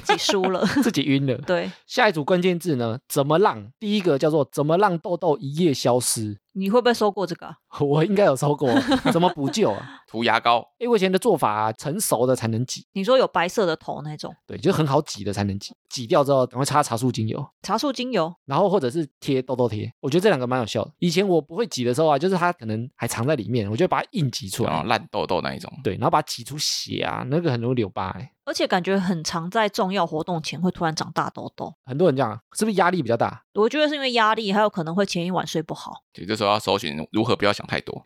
[0.01, 0.65] 己输了。
[0.83, 1.37] 自己晕了。
[1.39, 2.99] 对，下一组关键字呢？
[3.07, 3.71] 怎么让？
[3.79, 6.37] 第一个叫做怎么让痘痘一夜消失？
[6.53, 8.69] 你会不会收过这个啊、 我应该有收过，
[9.11, 9.97] 怎么补救啊？
[10.07, 20.91] 涂牙膏，因为我以前的做法、啊，成熟的才能挤，你说有白色的头那种对，就很好挤的才能挤，挤掉之后赶快擦茶树精油，茶树精油，然后或者是贴痘痘贴，我觉得这两个蛮有效的。
[20.99, 25.71] 以前我不会挤的时候啊，就是它可能还藏在里面，我就把它硬挤出来，然后烂痘痘那一种。
[25.81, 28.31] 对，然后把它挤出血啊，那个很容易留疤、欸。
[28.43, 31.73] 而且感觉很常在重要活动前会突然长大痘痘。
[31.85, 33.43] 很多人这样啊，是不是压力比较大？
[33.53, 38.05] 我觉得是因为压力，还有可能会前一晚睡不好，就这时候要搜寻如何不要想太多。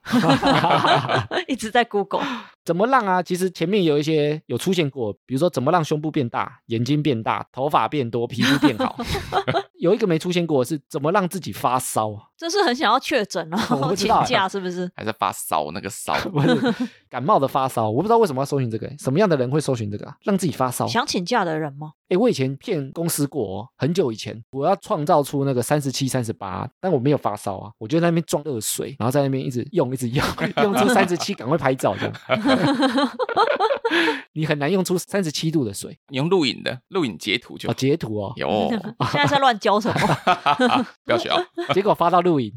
[1.47, 2.23] 一直在 Google。
[2.65, 3.21] 怎么让啊？
[3.21, 8.97] 其实前面有一些有出现过，比如说怎么让胸部变大、眼睛变大、头发变多、皮肤变好。
[9.77, 12.23] 有一个没出现过是怎么让自己发烧啊？
[12.37, 14.89] 这是很想要确诊然我后请假，是不是？
[14.95, 16.55] 还在发烧那个烧， 不是
[17.09, 20.15] 感冒的发烧，我不知道为什么要搜寻这个、什么样的人会搜寻这个啊？
[20.23, 20.85] 让自己发烧？
[20.87, 21.91] 想请假的人吗？
[22.09, 30.25] 哎，我以前骗公司过哦，很久以前，我要创造出那个三十七、三十八，但我没有发烧啊，我就在那边装热水，然后在那边一直用、一直用，
[30.61, 32.13] 用出三十七，赶快拍照这样。
[34.33, 38.69] 你很难用出三十七度的水你用录影的，录影截图就哦，截图哦，有，
[39.11, 40.85] 现在在乱教什么？
[41.05, 41.41] 不要学啊！
[41.73, 42.51] 结果发到录影，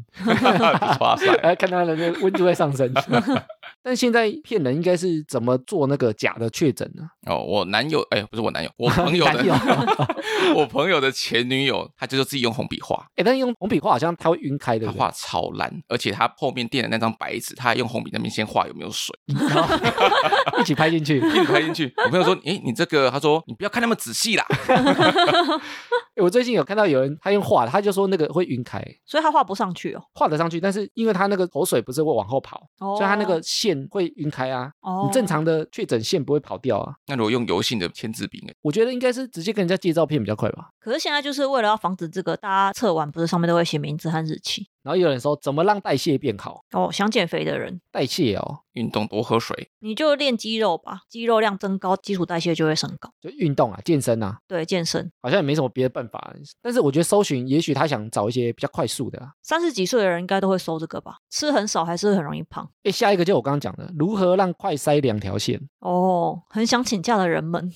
[0.99, 2.91] 哇塞，哎，看到人的温度在上升。
[3.89, 7.01] 但现在骗人应该是怎么做那个假的确诊呢？
[7.25, 9.43] 哦，我男友，哎，不是我男友，我朋友的，
[10.55, 21.17] 我朋友的前女友，她就是自己用红笔画，哎，但是用红笔画好像她会晕开的，她画超烂，而且她后面垫的那张白纸，她还用红笔那边先画有没有水，然后一起拍进去。
[21.25, 21.91] 一起拍进去。
[22.05, 24.45] 我朋友说，哎，你这个，他说你不要看那么仔细啦，
[26.19, 30.03] 欸我最近有看到有人他用画的，他就说那个会晕开，所以他画不上去哦。
[30.13, 34.71] 画得上去，但是因为他那个口水不是会往后跑，哦所以他那个线会晕开啊。
[34.81, 36.93] 哦你正常的确诊线不会跑掉啊。
[37.07, 38.53] 那如果用油性的签字笔呢？
[38.61, 40.69] 我觉得应该是直接跟人家借照片比较快吧。
[40.79, 46.63] 可是现在就是为了要防止这个，大家测完不是上面都会写名字和日期然后有人说怎么让代谢变好？
[46.71, 46.89] 哦。
[46.91, 53.11] 想减肥的人，代谢哦，运动多喝水，你就练肌肉吧，肌肉量增高，基础代谢就会升高。
[53.21, 55.11] 就运动啊，健身啊，对，健身。
[55.21, 56.33] 好像也没什么别的办法。
[56.61, 59.31] 但是我觉得搜寻，也许他想找一些比较快速的、啊。
[59.43, 61.17] 三十几岁的人应该都会搜这个吧？
[61.29, 65.59] 吃很少还是很容易胖哎，下一个就我刚刚讲的，如何让快塞两条线？
[65.79, 66.41] 哦。
[66.49, 67.71] 很想请假的人们，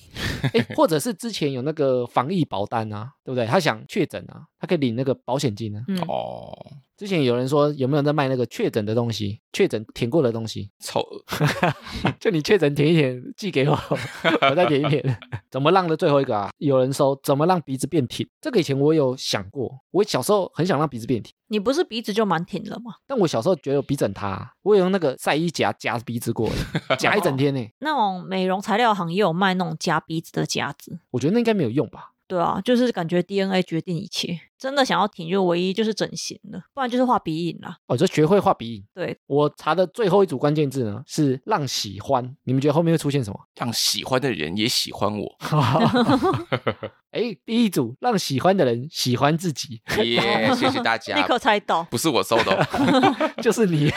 [0.54, 2.93] 哎，或者是之前有那个防疫保单啊，
[3.24, 3.46] 对不对？
[3.46, 5.82] 他想确诊啊，他可以领那个保险金啊。
[5.88, 6.54] 嗯，哦，
[6.96, 11.24] 之前有人说有没有人在卖那个确诊的东西，确诊舔过的东西，丑恶，
[12.20, 13.72] 就你确诊舔一舔寄给我，
[14.50, 15.02] 我再舔一舔。
[15.50, 16.50] 怎么让的最后一个啊？
[16.58, 21.32] 有人说怎么让鼻子变挺，这个以前我有想过，我小时候很想让鼻子变挺。
[21.48, 22.94] 你不是鼻子就蛮挺了吗？
[23.06, 26.48] 但我小时候觉得我鼻子很塌，我有用那个晒衣夹夹鼻子过
[26.88, 27.64] 的，夹一整天呢。
[27.78, 30.98] 那种美容材料行也有卖那种夹鼻子的夹子。
[31.12, 32.12] 我觉得那应该没有用吧？
[32.30, 37.76] 对啊，就是感觉 DNA 决定一切，真的想要挺，就唯一就是整形了，不然就是画鼻影啦。
[37.86, 38.84] 哦，就学会画鼻影。
[38.94, 43.38] 对，我查的最后一组关键字呢是让喜欢，你们觉得后面会出现什么？
[43.56, 45.36] 让喜欢的人也喜欢我
[47.12, 50.50] 哎，第一组让喜欢的人喜欢自己，耶！
[50.54, 51.84] 谢谢大 家立家，刻猜到。
[51.84, 53.92] 不是我搜的哦，就是你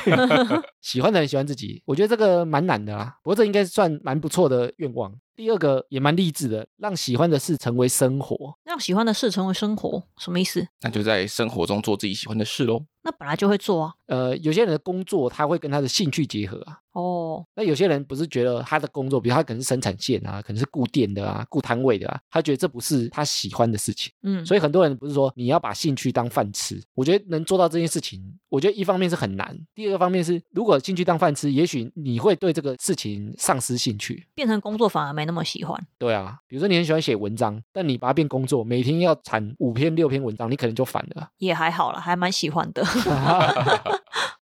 [0.81, 5.13] 喜欢的人喜欢自己，我觉得这个蛮难的啦，不过这应该算蛮不错的愿望。
[5.35, 8.57] 第二个也蛮励志的，让喜欢的事成为生活。
[8.63, 10.56] 让喜欢的事成为生活，什么意思？
[10.81, 12.85] 那就在生活中做自己喜欢的事喽。
[13.07, 13.93] 那本来就会做啊。
[14.07, 24.11] 呃，有些人的工作他会跟他的兴趣结合啊，哦，那有些人不是觉得他的工作，比如他可能是生产线啊，可能是顾店的啊，顾摊位的啊，他觉得这不是他喜欢的事情。
[24.23, 34.25] 嗯，所以很多人不是说你要把兴趣当饭吃，我觉得能做到这件事情，我觉得一方面是很难，第二个方面是如果兴趣当饭吃，也许你会对这个事情丧失兴趣。
[34.33, 35.77] 变成工作反而没那么喜欢。
[35.97, 41.29] 对啊，比如说你很喜欢写文章，但你把它变工作，每天要产五篇六篇文章，你可能就烦了。
[41.39, 42.81] 也还好了，还蛮喜欢的。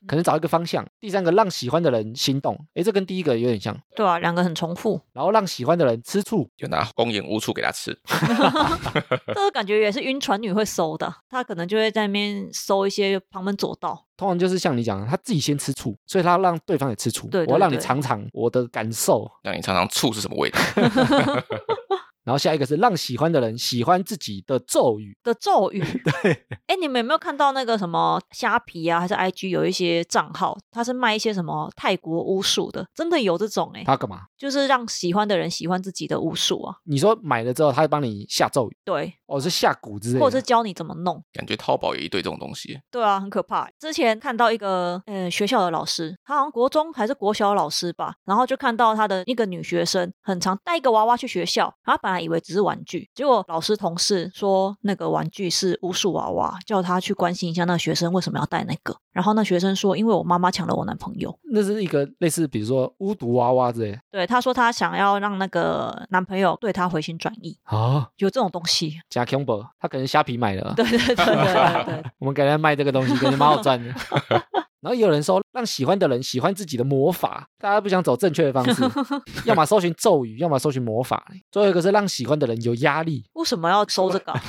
[0.06, 0.86] 可能找一个方向。
[1.00, 3.76] 第三个，让喜欢的人心动，诶，这跟第一个有点像。
[3.94, 7.94] 对啊，两个很重复，然后让喜欢的人吃醋，就拿公盐无醋给他吃，
[9.34, 14.06] 这个感觉也是晕船女会搜的，她可能就会在那边搜一些旁门左道。
[14.16, 17.28] 通常就是像你讲的，他自己先吃醋，所以他让对方也吃醋。
[17.28, 19.30] 对对我要让你对尝尝我的感受。
[19.42, 20.58] 让你尝尝醋是什么味道。
[22.28, 25.16] 然后下一个是让喜欢的人喜欢自己的咒语。
[25.22, 25.80] 的咒语。
[26.22, 34.24] 对，哎，你们有没有看到那个什么虾皮啊，还是 IG 有一些账号，他是卖一些什么泰国巫术的，真的有这种哎、他干嘛？
[34.36, 36.76] 就是让喜欢的人喜欢自己的巫术啊。
[36.84, 41.24] 你说买了之后，他会帮你下咒语，对，哦，是下蛊之类的，或者是教你怎么弄。
[41.32, 43.66] 感觉淘宝有一堆这种东西，对啊，很可怕。
[43.78, 58.96] 之前看到一个呃学校的老师，他好像国中还是国小老师吧，然后就看到他的一个女学生很常带一个娃娃去学校，然后本来以为只是玩具，结果老师同事说那个玩具是巫术娃娃，叫他去关心一下那个学生为什么要带那个。
[59.12, 61.36] 然后那学生说，因为我妈妈抢了我男朋友。
[61.52, 68.08] 那是一个类似，比如说巫毒娃娃之类对，他说他想要让那个男朋友对他回心转意，啊。
[68.18, 69.00] 有这种东西。
[69.10, 73.92] 假 combo，他可能虾皮买的，对对对对对对， 我们给他卖这个东西，感觉蛮好赚的。
[74.80, 78.82] 然后也有人说，让喜欢的人喜欢自己的魔法，大家不想走正确的方式，
[79.44, 81.26] 要么搜寻咒语，要么搜寻魔法。
[81.50, 84.40] 最后一个是让喜欢的人有压力，为什么要收这个啊、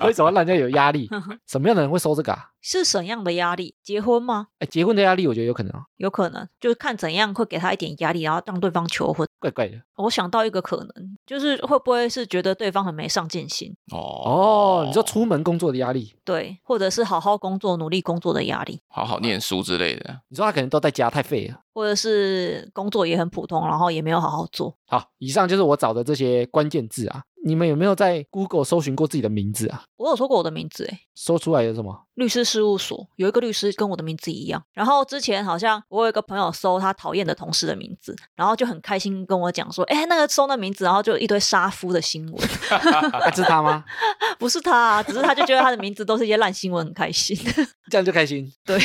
[0.06, 1.08] 为什么让人家有压力？
[1.46, 2.50] 什么样的人会收这个啊？
[2.66, 3.74] 是怎样的压力？
[3.82, 4.46] 结婚吗？
[4.58, 9.28] 哎，结婚的压力，我觉得有可能哦，有可能，就是看怎样会给他一点压力，然后让对方求婚。
[9.38, 9.78] 怪怪的。
[9.96, 21.60] 我想到一个可能，就是会不会是觉得对方很没上进心，哦哦，你说出门工作的压力，对，或者是好好工作、努力工作的压力，好好念书之类的，你说他可能都在家太废了。
[21.74, 24.74] 或者是工作也很普通，然后也没有好好做。
[24.86, 27.24] 好，以上就是我找的这些关键字啊。
[27.46, 29.84] 你们有没有在 Google 搜寻过自己的名字啊？
[29.96, 32.06] 我有搜过我的名字，诶，搜出来有什么？
[32.14, 34.62] 律师事务所有一个律师跟我的名字一样。
[34.72, 42.48] 然后之前好像我有一个朋友搜他讨厌的同事的名字，然后就很开心跟我讲说，哎，那个搜那名字，然后就有一堆杀夫的新闻，
[43.12, 43.84] 啊，是他吗？
[44.38, 47.36] 不是他啊，只是他就觉得他的名字都是一些烂新闻，很开心。
[47.90, 48.50] 这样就开心。
[48.64, 48.78] 对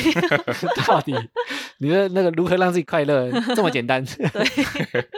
[0.86, 1.16] 到底
[1.78, 4.04] 你的那个如何让自己快乐这么简单？
[4.04, 5.10] 对，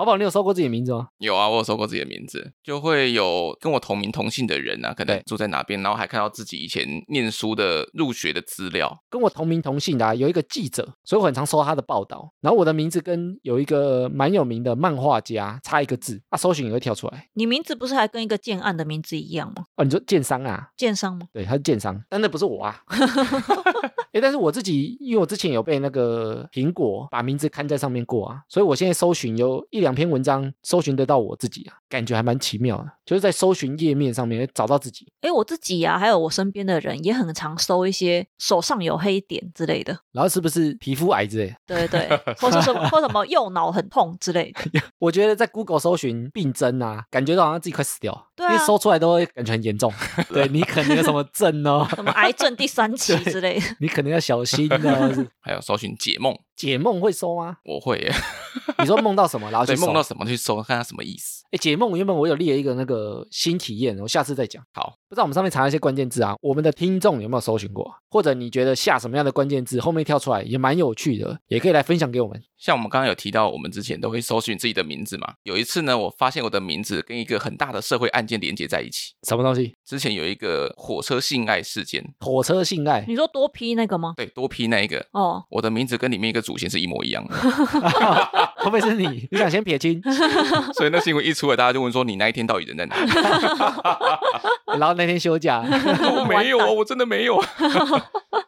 [0.00, 1.08] 跑跑，你有搜过自己的名字吗？
[1.18, 12.32] 有啊，我有搜过自己的名字，就会有跟我同名同姓的人啊，可能住在哪边，然后还看到自己以前念书的入学的资料，跟我同名同姓的、啊、有一个记者，所以我很常搜他的报道。
[12.40, 17.28] 然后我的名字跟有一个蛮有名的漫画家差一个字，啊，搜寻也会跳出来。
[17.34, 19.64] 你名字不是还跟一个建案的名字一样吗？
[19.76, 20.68] 哦，你说建商啊？
[20.78, 21.26] 建商吗？
[21.32, 22.80] 对，他是建商，但那不是我啊。
[24.12, 35.06] 哎，但是我自己，因为我之前有被那个苹果把名字刊在上面过啊，所以我现在搜寻有一两篇文章搜寻得到我自己啊，感觉还蛮奇妙的，就是在搜寻页面上面找到自己。
[35.20, 41.54] 哎，我自己呀、还有我身边的人也很常搜一些手上有黑点之类的，然后是不是皮肤癌之类的？
[41.66, 44.80] 对对对，或是什么或什么右脑很痛之类的。
[44.98, 49.92] 我觉得在 Google 搜寻病症啊，感觉到好像自己快死掉，对啊因为搜出来都会感觉很严重。
[50.32, 55.28] 对你可能有什么症哦，什么癌症第三期 之类的，你可能要小心哦。
[55.40, 57.56] 还有搜寻解梦，解梦会收吗？
[57.64, 58.12] 我会耶，
[58.78, 61.42] 你说梦到什么，然后去对，梦到什么去搜，看他什么意思。
[61.52, 64.62] 哎，解梦原本我有列一个那个新体验，我下次再讲。
[64.74, 67.90] 好，不知道我们上面查一些关键字啊，我们的听众有没有搜寻过？
[68.10, 72.40] 或者你觉得下什么样的关键字后面跳出来也蛮有趣的，也可以来分享给我们。
[72.58, 75.32] 像我们刚刚有提到，我们之前都会搜寻自己的名字嘛。
[75.44, 79.14] 有一次呢，我发现我的名字跟一个很大的社会案件连接在一起。
[79.26, 79.74] 什么东西？
[79.86, 83.04] 之前有一个火车性爱事件，火车性爱？
[83.08, 84.12] 你说多批那个吗？
[84.16, 87.34] 对，多批那一个，哦，我的名字跟里面一个主线是一模一样的，
[88.58, 89.28] 会不会是你？
[89.30, 90.00] 你想先撇清，
[90.74, 93.10] 所以那新闻一出来，大家就问说你那一天到底人在哪里？
[94.78, 97.38] 然后那天休假，我没有哦，我真的没有。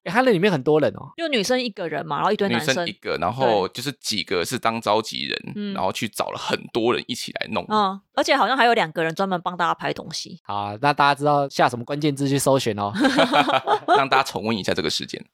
[0.04, 1.10] 诶他那里面很多人哦。
[1.16, 7.64] 就女生一个人嘛，然后一堆男生生一个，然后就是几个是当召集人，嗯然后去找了很多人一起来弄。
[7.68, 10.40] 嗯，而且好像还有两个人专门帮大家拍东西。
[10.44, 12.92] 好啊，那大家知道下什么关键字去搜寻哦。
[13.96, 15.24] 让大家重温一下这个事件。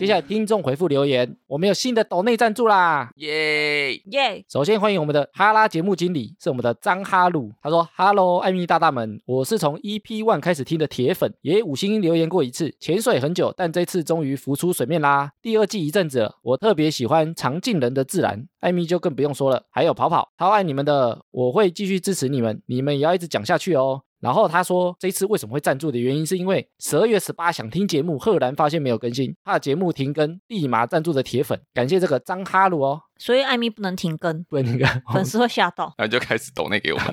[0.00, 3.10] 接下来听众回复留言，我们有新的抖内赞助啦。
[3.16, 3.94] 耶！
[4.06, 7.52] 耶、首先欢迎我们的哈拉节目经理，是我们的张哈鲁。
[7.60, 15.32] 他说：“Hello，艾米大大们，我是从 EP One 开始听的铁粉，也五星留言过一次，潜水很久，但这次终于浮出水面啦。
[15.42, 35.94] 第二季一阵子了，我特别喜欢常进人的自然，艾米就更不用说了，还有跑跑，超爱你们的，我会继续支持你们，你们也要一直讲下去哦。”然后他说，这一次为什么会赞助的原因，是因为十二月十八想听节目，赫然发现没有更新，怕节目停更，立马赞助的铁粉，感谢这个张哈鲁哦，所以艾米不能停更，不能停更粉丝会吓到。
[35.96, 37.06] 然后就开始抖那给我们。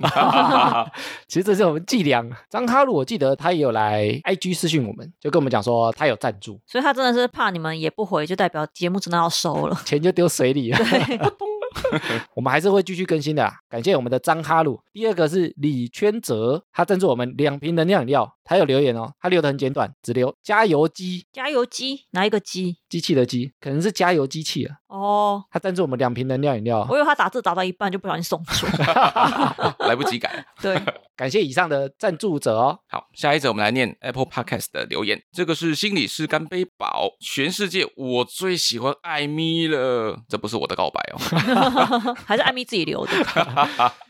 [1.28, 2.28] 其实这是我们伎俩。
[2.50, 9.80] 张哈鲁，我记得他也有来 IG 私讯我们，就跟我们讲说他有赞助，所以他真的是怕你们也不回，就代表节目真的要收了。
[9.86, 10.78] 钱就丢水里了。
[10.84, 11.18] 对，
[12.36, 14.80] 我们还是会继续更新的啦，感谢我们的张哈鲁。
[14.94, 22.78] 第二个是李圈泽，他赞助我们两瓶能量饮料，他有留言哦，他留的很简短，只留加油机，加油机哪一个机？
[22.88, 24.78] 机器的机，可能是加油机器啊。
[24.88, 28.66] 哦，他赞助我们两瓶能量饮料我，以为他打字打到一半就不小心送出。
[29.86, 30.46] 来不及改。
[30.62, 30.82] 对，
[31.18, 32.80] 感谢以上的赞助者哦。
[32.88, 35.22] 好，下一则我们来念 Apple Podcast 的留言。
[35.34, 40.22] 这个是心理师干杯宝，全世界我最喜欢艾米了。
[40.30, 42.16] 这不是我的告白哦。
[42.26, 43.12] 还是艾米自己留的。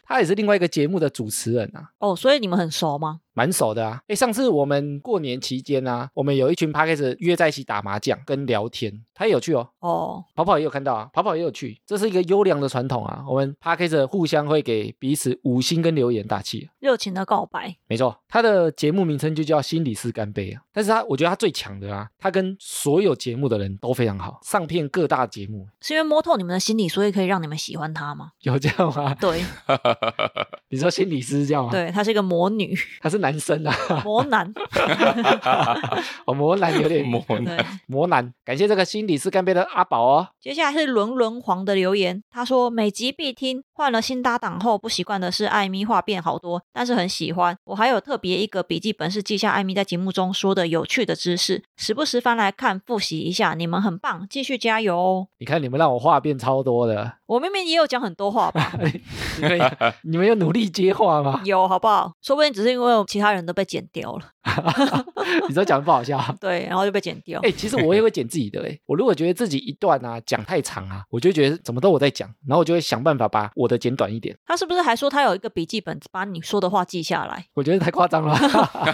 [0.06, 1.90] 他也是另外一个节目的主持人啊。
[1.98, 3.22] 哦，所以你们很熟吗？
[3.38, 4.02] 蛮熟的啊！
[4.08, 9.70] 哎，上次我们过年期间啊，我们有一群 p a r k e s 约在一起打麻将跟聊天，他也有去哦。
[9.78, 13.24] 哦，跑跑也有看到啊，跑跑也有去，这是一个优良的传统啊。
[13.30, 16.68] 我们 p a r k e s 互相会给彼此五星跟留言打气。
[16.80, 17.78] 热情的告白。
[17.86, 20.64] 没错，他的节目名称就叫心理师干杯啊。
[20.74, 25.68] 但是他我觉得他最强的啊，他跟所有节目的人都非常好，上遍各大节目。
[25.80, 28.32] 是因为摸透你们的心理，所以可以让你们喜欢他吗？
[28.42, 29.14] 有这样吗？
[29.22, 29.44] 对，
[30.70, 34.54] 你说心理师这样吗？，对，她是一个魔女、他是男生啊，魔男。
[36.26, 38.32] 哦，魔男有点魔男，魔男。
[38.46, 40.28] 感谢这个心理是干杯的阿宝哦。
[40.40, 47.58] 接下来是轮轮黄的留言，他说每集必听，换了新搭档后不习惯的是艾米话变好多，但是很喜欢。
[47.66, 53.56] 我还有特别一个笔记本是记下艾米在节目中说的有趣的知识，时不时翻来看复习一下。
[53.58, 55.28] 你们很棒，继续加油哦！
[55.40, 58.74] 你看你们让我话变超多的，我明明也有讲很多话吧？
[59.42, 59.72] 你们
[60.04, 61.42] 你们有努力接话吗？
[61.44, 62.12] 有好不好？
[62.22, 64.32] 说不定只是因为其他人都被剪掉了，
[65.48, 66.24] 你说讲的不好笑？
[66.40, 67.40] 对，然后就被剪掉。
[67.42, 74.36] 哎、其实我也会剪自己的哎、我如果觉得自己一段啊讲太长啊，我就觉得怎么都我在讲，然后我就会想办法把我的剪短一点。
[74.46, 77.46] 他是不是还说他有一个笔记本，把你说的话记下来？
[77.54, 78.36] 我觉得太夸张了，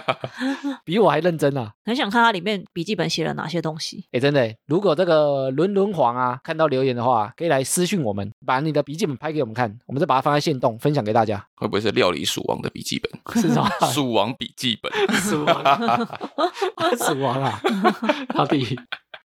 [0.84, 1.74] 比我还认真啊！
[1.86, 4.06] 很想看他里面笔记本写了哪些东西。
[4.12, 11.46] 哎，真的欸，如果这个轮轮黄啊看到留言的话，可以来私讯我们，把你的笔记本拍给我们看，我们再把它放在线动分享给大家。
[11.56, 13.42] 会不会是料理鼠王的笔记本？
[13.42, 13.70] 是什么？
[13.92, 14.92] 鼠王笔记本。
[15.44, 17.62] 死亡，死亡啊！
[18.34, 18.80] 到底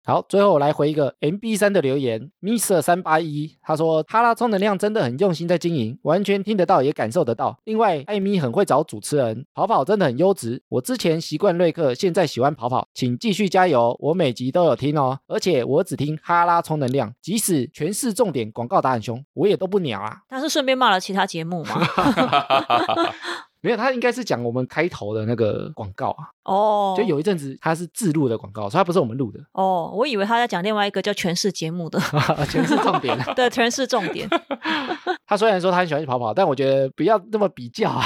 [0.04, 7.58] 好，最后我来回一个 MB 三的留言，Mr 三八一，他说哈拉充能量真的很用心在经营，完全听得到也感受得到。
[7.64, 10.62] 另外，艾米很会找主持人，跑跑真的很优质。
[10.68, 20.18] 我之前习惯瑞克，现在喜欢跑跑，请继续加油，我每集都有听哦，而且我只听哈拉充能量，即使全是重点广告打很凶，我也都不鸟啊。
[20.28, 21.80] 他是顺便骂了其他节目吗？
[23.60, 29.40] 没有，他应该是讲我们开头的那个广告啊，哦，就有一阵子他是自录的广告，所以他不是我们录的。
[29.52, 31.98] 哦，我以为他在讲另外一个叫诠释节目的，
[32.50, 33.18] 全是重点。
[33.34, 34.28] 对，诠释重点。
[35.26, 38.04] 他虽然说他很喜欢去跑跑，但我觉得不要那么比较啊，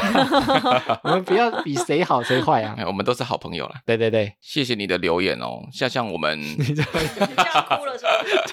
[1.05, 2.74] 我们不要比谁好谁坏啊。
[2.78, 3.74] 哎我们都是好朋友啦。
[3.84, 5.61] 对对对，谢谢你的留言哦。
[5.70, 8.09] 像像我们你这这样哭了是吧？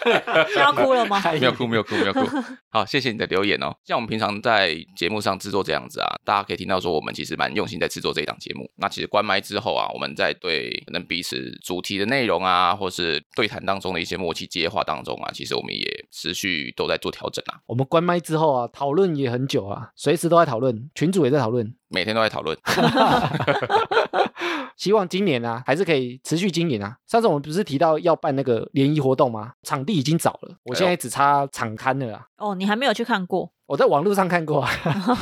[0.58, 1.22] 要哭了吗？
[1.40, 2.22] 没有哭，没有哭，没有哭。
[2.70, 3.76] 好，谢谢你的留言哦。
[3.84, 8.70] 像我们平常在节目上制作这样子啊，大家可以听到说我们其实蛮用心在制作这一档节目。
[8.76, 21.74] 那其实关麦之后啊，我们在对可能彼此主题的内容啊，或是对谈当中的一些默契接话当中啊，其实我们也持续都在做调整啊，我们关麦之后啊，讨论也很久啊，随时都在讨论，群主也在讨论。
[21.90, 22.58] 每天都在讨论。
[24.78, 26.98] 希望今年啊，还是可以持续经营啊。
[27.08, 29.54] 上次我们不是提到要办那个联谊活动吗？
[29.64, 32.26] 场地已经找了，我现在只差场刊了啊。
[32.38, 33.52] 哦，你还没有去看过？
[33.68, 34.70] 我在网络上看过啊，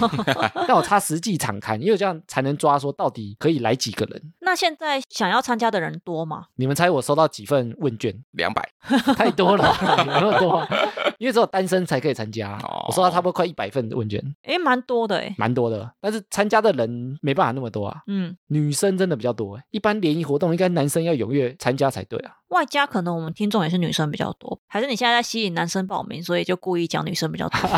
[0.67, 4.33] 但我差实际场看，因为这样才能抓说到底可以来几个人。
[4.41, 6.45] 那现在想要参加的人多吗？
[6.55, 8.13] 你们猜我收到几份问卷？
[8.31, 8.67] 两百，
[9.17, 9.63] 太多了，
[9.97, 10.67] 有那么多啊？
[11.17, 12.55] 因为只有单身才可以参加。
[12.63, 15.33] 哦我收到差不多快一百份问卷，诶，蛮多的诶。
[15.37, 15.91] 蛮多的。
[15.99, 19.63] 但是参加的人没办法那么多啊，嗯，女生真的比较多欸。
[19.71, 22.33] 一般联谊活动应该男生要踊跃参加才对啊。
[22.49, 27.59] 外加可能我们听众也是女生比较多，还是你现在在吸引男生报名，所以就故意讲女生比较多？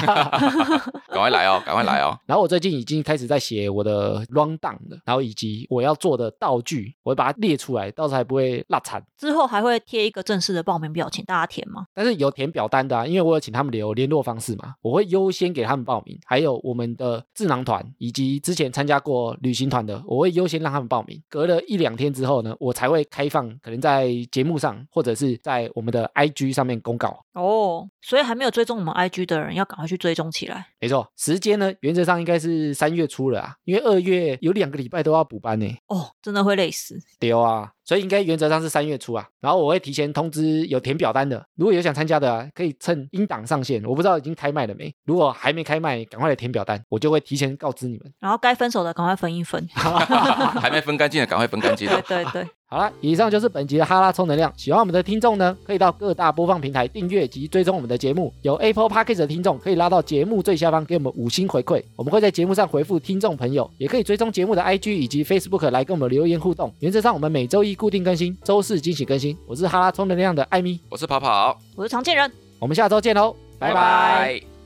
[1.07, 2.17] 赶快来哦，赶快来哦。
[2.27, 9.03] 然后我最近已经开始在写我的 round down 了，然后以及我要做的道具，我会把它列出来，到时候还不会落惨。
[9.17, 11.85] 之后还会贴一个正式的报名表，请大家填吗？
[11.93, 16.17] 但是有填表单的啊，因为我有请他们留联络方式嘛，我会优先给他们报名。
[16.25, 21.21] 还有我们的智囊团以及之前参加过旅行团的，我会优先让他们报名。
[21.29, 27.23] 隔了一两天之后呢，我才会开放，可能在节目上或者是在我们的 IG 上面公告。
[27.33, 30.67] 哦，所以还没有追踪我们 IG 的人，要赶快去追踪起来。
[30.79, 35.67] 没错，时间呢原则上应该是三月初了啊，因为二月有两个礼拜都要补班呢。
[35.87, 36.97] 哦，真的会累死。
[37.19, 39.27] 丢啊，所以应该原则上是三月初啊。
[39.39, 43.83] 然后我会提前通知有填表单的，如果有想参加的、啊，可以趁英档上线。
[43.85, 48.13] 我不知道已经开卖了没，如果还没开卖，赶快来填表单，我就会提前告知你们。
[48.19, 49.67] 然后该分手的赶快分一分。
[49.75, 52.23] 还没分干净的，赶快分干净 对。
[52.23, 54.51] 对对，好了，以上就是本集的哈拉充能量。
[54.57, 58.33] 喜欢我们的听众呢，可以到各大播放平台订阅及追踪我们的节目。
[58.41, 63.69] 有 Apple Podcast 的听众可以拉到节目最下方给我们五星回馈，我们会在节目上回复听众朋友。
[63.77, 66.69] 也可以追踪节目的 IG 以及 Facebook 来跟我们留言互动。
[66.79, 69.37] 原则上我们每周一固定更新，周四惊喜更新。
[69.47, 72.29] 我是哈拉充能量的艾米，我是跑跑，我是常见人。
[72.59, 74.56] 我们下周见喽，拜拜拜